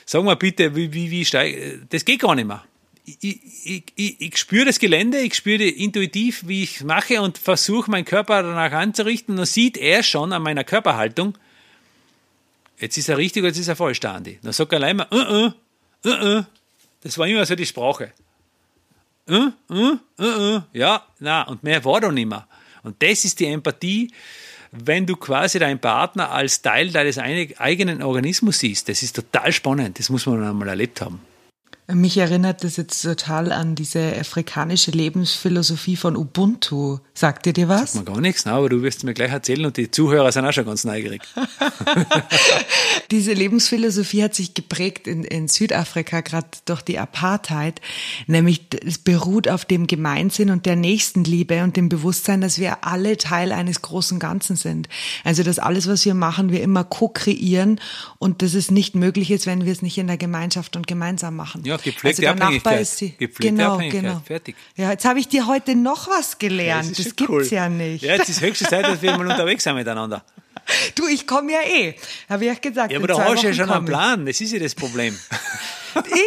[0.05, 2.66] sag mal bitte, wie, wie, wie steige, das geht gar nicht mehr
[3.07, 7.89] ich, ich, ich, spüre das Gelände, ich spüre intuitiv, wie ich es mache und versuche
[7.89, 9.37] meinen Körper danach anzurichten.
[9.37, 11.37] Dann sieht er schon an meiner Körperhaltung,
[12.79, 14.39] jetzt ist er richtig jetzt ist er falsch, der Andi.
[14.41, 16.43] Dann sagt er allein mal, uh, uh, uh, uh.
[17.01, 18.11] das war immer so die Sprache.
[19.29, 20.61] Uh, uh, uh, uh.
[20.73, 22.45] Ja, na, und mehr war da nicht mehr.
[22.83, 24.11] Und das ist die Empathie,
[24.71, 28.89] wenn du quasi deinen Partner als Teil deines eigenen Organismus siehst.
[28.89, 31.21] Das ist total spannend, das muss man einmal erlebt haben.
[31.89, 36.97] Mich erinnert das jetzt total an diese afrikanische Lebensphilosophie von Ubuntu.
[37.13, 37.93] Sagt dir dir was?
[37.93, 38.51] Sagt mir gar nichts, ne?
[38.51, 41.21] aber du wirst mir gleich erzählen und die Zuhörer sind auch schon ganz neugierig.
[43.11, 47.79] diese Lebensphilosophie hat sich geprägt in, in Südafrika, gerade durch die Apartheid.
[48.27, 53.15] Nämlich es beruht auf dem Gemeinsinn und der Nächstenliebe und dem Bewusstsein, dass wir alle
[53.15, 54.89] Teil eines großen Ganzen sind.
[55.23, 57.79] Also dass alles, was wir machen, wir immer co-kreieren
[58.19, 61.37] und dass es nicht möglich ist, wenn wir es nicht in der Gemeinschaft und gemeinsam
[61.37, 61.63] machen.
[61.63, 62.81] Ja, gepflegte also Abhängigkeit.
[62.81, 64.01] Ist die, gepflegte genau, Abhängigkeit.
[64.01, 64.21] genau.
[64.25, 64.55] Fertig.
[64.75, 66.85] Ja, jetzt habe ich dir heute noch was gelernt.
[66.85, 67.47] Ja, das, das gibt's cool.
[67.47, 68.03] ja nicht.
[68.03, 70.23] Ja, jetzt ist höchste Zeit, dass wir mal unterwegs sind miteinander.
[70.95, 71.95] Du, ich komme ja eh.
[72.29, 72.91] Habe ich auch gesagt.
[72.91, 74.25] Ja, aber da hast ja schon einen Plan.
[74.25, 75.17] Das ist ja das Problem.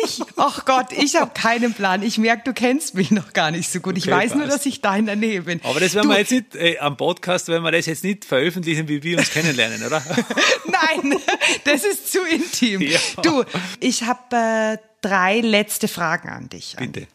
[0.04, 0.20] Ich?
[0.36, 2.02] Ach Gott, ich habe keinen Plan.
[2.02, 3.96] Ich merke, du kennst mich noch gar nicht so gut.
[3.96, 4.36] Ich okay, weiß passt.
[4.36, 5.60] nur, dass ich da in der Nähe bin.
[5.62, 8.24] Aber das werden du, wir jetzt nicht, äh, am Podcast werden wir das jetzt nicht
[8.24, 10.02] veröffentlichen, wie wir uns kennenlernen, oder?
[10.66, 11.16] Nein,
[11.64, 12.80] das ist zu intim.
[12.80, 12.98] Ja.
[13.22, 13.44] Du,
[13.78, 16.76] ich habe äh, drei letzte Fragen an dich.
[16.78, 17.06] Bitte.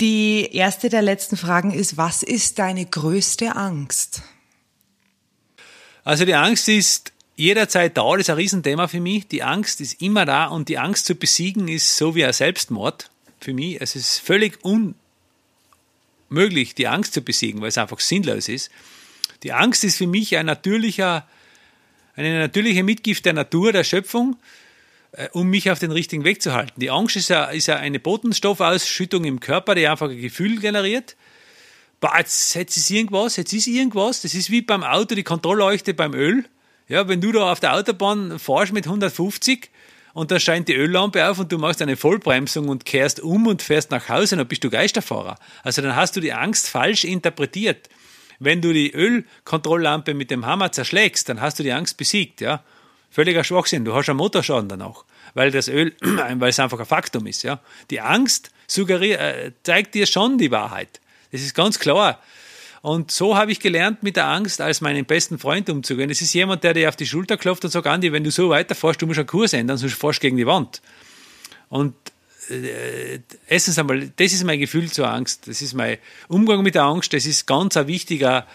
[0.00, 4.22] Die erste der letzten Fragen ist, was ist deine größte Angst?
[6.04, 9.26] Also die Angst ist jederzeit da, das ist ein Riesenthema für mich.
[9.28, 13.10] Die Angst ist immer da und die Angst zu besiegen ist so wie ein Selbstmord
[13.40, 13.80] für mich.
[13.80, 14.58] Es ist völlig
[16.30, 18.70] unmöglich, die Angst zu besiegen, weil es einfach sinnlos ist.
[19.42, 21.26] Die Angst ist für mich ein natürlicher,
[22.16, 24.36] eine natürliche Mitgift der Natur, der Schöpfung,
[25.32, 26.80] um mich auf den richtigen Weg zu halten.
[26.80, 31.16] Die Angst ist ja, ist ja eine Botenstoffausschüttung im Körper, die einfach ein Gefühl generiert.
[32.00, 34.22] Boah, jetzt, jetzt ist irgendwas, jetzt ist irgendwas.
[34.22, 36.44] Das ist wie beim Auto die Kontrollleuchte beim Öl.
[36.88, 39.70] Ja, wenn du da auf der Autobahn fahrst mit 150
[40.12, 43.62] und da scheint die Öllampe auf und du machst eine Vollbremsung und kehrst um und
[43.62, 45.36] fährst nach Hause, dann bist du Geisterfahrer.
[45.62, 47.88] Also dann hast du die Angst falsch interpretiert.
[48.38, 52.62] Wenn du die Ölkontrolllampe mit dem Hammer zerschlägst, dann hast du die Angst besiegt, ja.
[53.16, 53.86] Völliger Schwachsinn.
[53.86, 57.60] Du hast einen Motorschaden danach, weil das Öl, weil es einfach ein Faktum ist, ja.
[57.88, 61.00] Die Angst suggeriert, äh, zeigt dir schon die Wahrheit.
[61.32, 62.20] Das ist ganz klar.
[62.82, 66.10] Und so habe ich gelernt, mit der Angst als meinen besten Freund umzugehen.
[66.10, 68.50] Es ist jemand, der dir auf die Schulter klopft und sagt, Andi, wenn du so
[68.50, 70.82] weiterfährst, du musst einen Kurs ändern, sonst fährst du gegen die Wand.
[71.70, 71.94] Und
[72.50, 75.48] äh, erstens einmal, das ist mein Gefühl zur Angst.
[75.48, 75.96] Das ist mein
[76.28, 77.14] Umgang mit der Angst.
[77.14, 78.46] Das ist ganz ein wichtiger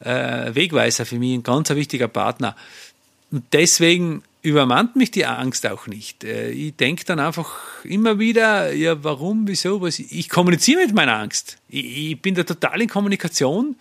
[0.00, 2.56] äh, Wegweiser für mich, ein ganz ein wichtiger Partner.
[3.30, 6.24] Und deswegen übermannt mich die Angst auch nicht.
[6.24, 7.50] Äh, ich denke dann einfach
[7.84, 9.98] immer wieder, ja, warum, wieso, was.
[9.98, 11.58] Ich kommuniziere mit meiner Angst.
[11.68, 13.76] Ich, bin da total in Kommunikation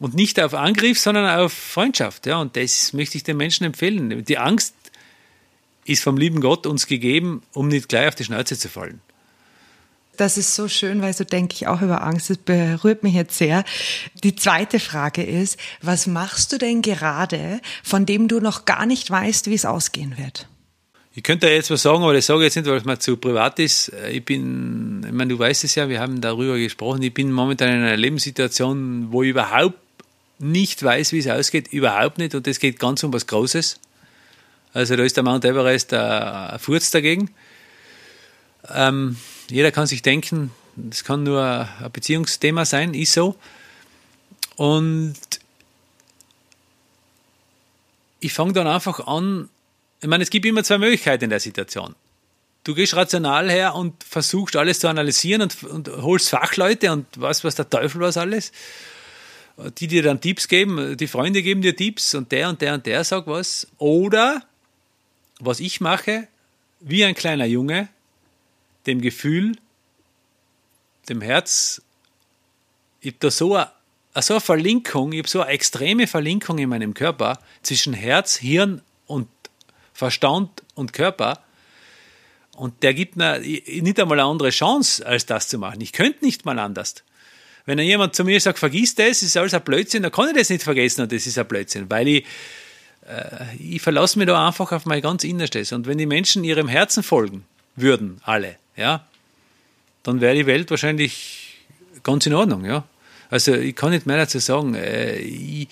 [0.00, 2.26] und nicht auf Angriff, sondern auf Freundschaft.
[2.26, 4.24] Ja, und das möchte ich den Menschen empfehlen.
[4.24, 4.74] Die Angst
[5.84, 9.00] ist vom lieben Gott uns gegeben, um nicht gleich auf die Schnauze zu fallen.
[10.16, 12.28] Das ist so schön, weil so denke ich auch über Angst.
[12.28, 13.64] Das berührt mich jetzt sehr.
[14.22, 19.10] Die zweite Frage ist, was machst du denn gerade, von dem du noch gar nicht
[19.10, 20.48] weißt, wie es ausgehen wird?
[21.14, 23.16] Ich könnte jetzt was sagen, aber das sage ich jetzt nicht, weil es mir zu
[23.18, 23.92] privat ist.
[24.10, 27.02] Ich bin, ich meine, du weißt es ja, wir haben darüber gesprochen.
[27.02, 29.78] Ich bin momentan in einer Lebenssituation, wo ich überhaupt
[30.38, 31.68] nicht weiß, wie es ausgeht.
[31.68, 32.34] Überhaupt nicht.
[32.34, 33.78] Und es geht ganz um was Großes.
[34.72, 37.30] Also da ist der Mount Everest ein Furz dagegen.
[38.74, 39.16] Ähm,
[39.48, 43.36] jeder kann sich denken, das kann nur ein Beziehungsthema sein, ist so.
[44.56, 45.14] Und
[48.20, 49.48] ich fange dann einfach an,
[50.00, 51.94] ich meine, es gibt immer zwei Möglichkeiten in der Situation.
[52.64, 57.42] Du gehst rational her und versuchst alles zu analysieren und, und holst Fachleute und was,
[57.42, 58.52] was der Teufel was alles,
[59.78, 62.86] die dir dann Tipps geben, die Freunde geben dir Tipps und der und der und
[62.86, 63.66] der sagt was.
[63.78, 64.42] Oder
[65.40, 66.28] was ich mache,
[66.80, 67.88] wie ein kleiner Junge,
[68.86, 69.56] dem Gefühl,
[71.08, 71.82] dem Herz,
[73.00, 73.70] ich habe da so eine,
[74.20, 78.82] so eine Verlinkung, ich habe so eine extreme Verlinkung in meinem Körper zwischen Herz, Hirn
[79.06, 79.28] und
[79.92, 81.42] Verstand und Körper.
[82.56, 85.80] Und der gibt mir nicht einmal eine andere Chance, als das zu machen.
[85.80, 87.02] Ich könnte nicht mal anders.
[87.64, 90.50] Wenn jemand zu mir sagt, vergiss das, ist alles ein Blödsinn, dann kann ich das
[90.50, 92.24] nicht vergessen und das ist ein Blödsinn, weil ich,
[93.06, 95.72] äh, ich verlasse mich da einfach auf mein ganz Innerstes.
[95.72, 97.44] Und wenn die Menschen ihrem Herzen folgen
[97.76, 99.06] würden, alle, ja,
[100.02, 101.58] dann wäre die Welt wahrscheinlich
[102.02, 102.84] ganz in Ordnung, ja.
[103.30, 104.74] Also ich kann nicht mehr dazu sagen.
[104.74, 105.68] Äh, ich,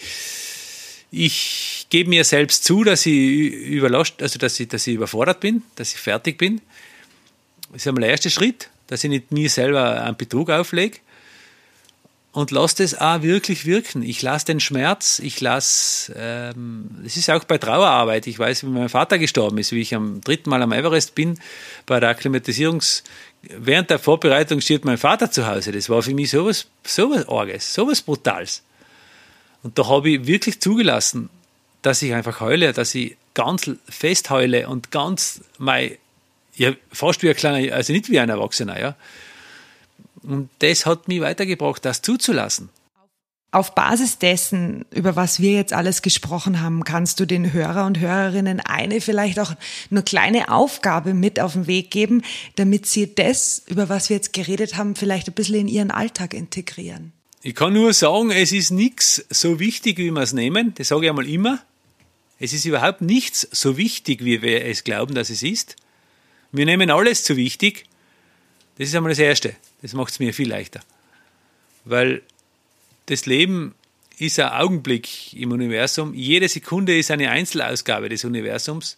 [1.11, 5.63] ich gebe mir selbst zu, dass ich überlastet, also dass ich, dass ich überfordert bin,
[5.77, 6.61] dass ich fertig bin.
[7.73, 10.99] Das ist einmal der erste Schritt, dass ich nicht mir selber einen Betrug auflege
[12.33, 14.03] und lass das auch wirklich wirken.
[14.03, 18.27] Ich lasse den Schmerz, ich lasse, ähm, das ist auch bei Trauerarbeit.
[18.29, 21.41] Ich weiß, wie mein Vater gestorben ist, wie ich am dritten Mal am Everest bin,
[21.87, 23.03] bei der Akklimatisierungs,
[23.43, 25.73] während der Vorbereitung steht mein Vater zu Hause.
[25.73, 28.63] Das war für mich sowas, sowas Orges, sowas Brutals.
[29.65, 31.31] Und da habe ich wirklich zugelassen,
[31.83, 35.97] dass ich einfach heule, dass ich ganz fest heule und ganz mein,
[36.55, 38.97] ja, fast wie ein kleiner, also nicht wie ein Erwachsener, ja
[40.23, 42.69] und das hat mich weitergebracht, das zuzulassen.
[43.53, 47.99] Auf Basis dessen, über was wir jetzt alles gesprochen haben, kannst du den Hörer und
[47.99, 49.55] Hörerinnen eine vielleicht auch
[49.91, 52.23] nur kleine Aufgabe mit auf den Weg geben,
[52.55, 56.33] damit sie das, über was wir jetzt geredet haben, vielleicht ein bisschen in ihren Alltag
[56.33, 57.13] integrieren.
[57.43, 60.73] Ich kann nur sagen, es ist nichts so wichtig, wie wir es nehmen.
[60.77, 61.59] Das sage ich einmal immer.
[62.39, 65.75] Es ist überhaupt nichts so wichtig, wie wir es glauben, dass es ist.
[66.53, 67.87] Wir nehmen alles zu wichtig.
[68.79, 69.57] Das ist einmal das Erste.
[69.83, 70.81] Das macht es mir viel leichter.
[71.85, 72.23] Weil
[73.07, 73.75] das Leben
[74.19, 76.15] ist ein Augenblick im Universum.
[76.15, 78.97] Jede Sekunde ist eine Einzelausgabe des Universums.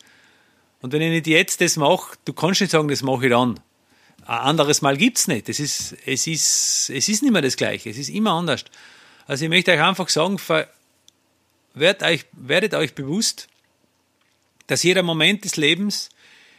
[0.81, 3.61] Und wenn ich nicht jetzt das mache, du kannst nicht sagen, das mache ich dann.
[4.23, 5.49] Ein anderes Mal gibt es nicht.
[5.49, 7.91] Das ist, es, ist, es ist nicht mehr das Gleiche.
[7.91, 8.65] Es ist immer anders.
[9.27, 10.41] Also ich möchte euch einfach sagen,
[11.75, 13.49] werdet euch, werdet euch bewusst,
[14.67, 16.11] dass jeder Moment des Lebens,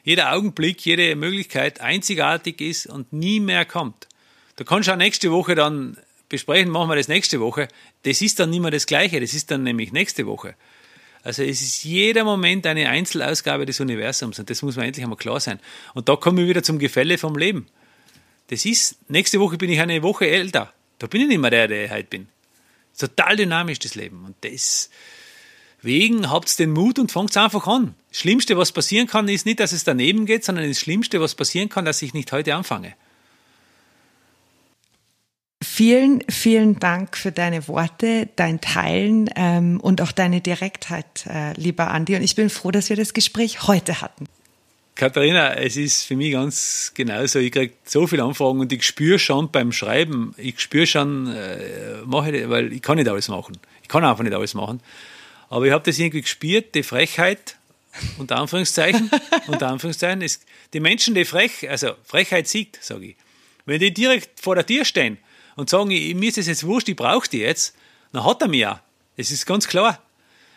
[0.04, 4.08] jeder Augenblick, jede Möglichkeit einzigartig ist und nie mehr kommt.
[4.56, 5.98] Du kannst auch nächste Woche dann
[6.30, 7.68] besprechen, machen wir das nächste Woche.
[8.04, 10.56] Das ist dann nicht mehr das Gleiche, das ist dann nämlich nächste Woche.
[11.24, 15.18] Also es ist jeder Moment eine Einzelausgabe des Universums und das muss mir endlich einmal
[15.18, 15.60] klar sein.
[15.94, 17.68] Und da kommen wir wieder zum Gefälle vom Leben.
[18.48, 20.74] Das ist, nächste Woche bin ich eine Woche älter.
[21.00, 22.28] Da bin ich nicht mehr der, der ich heute bin.
[22.98, 24.26] Total dynamisch das Leben.
[24.26, 27.96] Und deswegen habt den Mut und fangt einfach an.
[28.10, 31.36] Das Schlimmste, was passieren kann, ist nicht, dass es daneben geht, sondern das Schlimmste, was
[31.36, 32.96] passieren kann, dass ich nicht heute anfange.
[35.76, 41.90] Vielen, vielen Dank für deine Worte, dein Teilen ähm, und auch deine Direktheit, äh, lieber
[41.90, 42.16] Andi.
[42.16, 44.28] Und ich bin froh, dass wir das Gespräch heute hatten.
[44.94, 47.40] Katharina, es ist für mich ganz genauso.
[47.40, 52.04] Ich kriege so viele Anfragen und ich spüre schon beim Schreiben, ich spüre schon, äh,
[52.06, 53.58] mache ich, weil ich kann nicht alles machen.
[53.82, 54.80] Ich kann einfach nicht alles machen.
[55.50, 57.56] Aber ich habe das irgendwie gespürt, die Frechheit,
[58.20, 59.10] unter Anführungszeichen,
[59.48, 63.16] unter Anführungszeichen, ist, die Menschen, die frech, also Frechheit siegt, sage ich.
[63.66, 65.18] Wenn die direkt vor der Tür stehen
[65.56, 67.76] und sagen, mir ist es jetzt wurscht, ich brauche die jetzt,
[68.12, 68.82] dann hat er mich ja.
[69.18, 70.00] Das ist ganz klar.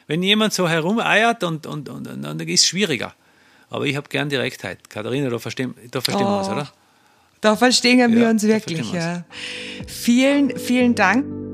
[0.07, 3.15] Wenn jemand so herumeiert und, und, und, und dann ist es schwieriger.
[3.69, 4.89] Aber ich habe gern Direktheit.
[4.89, 6.73] Katharina, da verstehen, da verstehen oh, wir uns, oder?
[7.41, 9.25] Da verstehen wir ja, uns wirklich, ja.
[9.87, 11.46] Vielen, vielen Dank.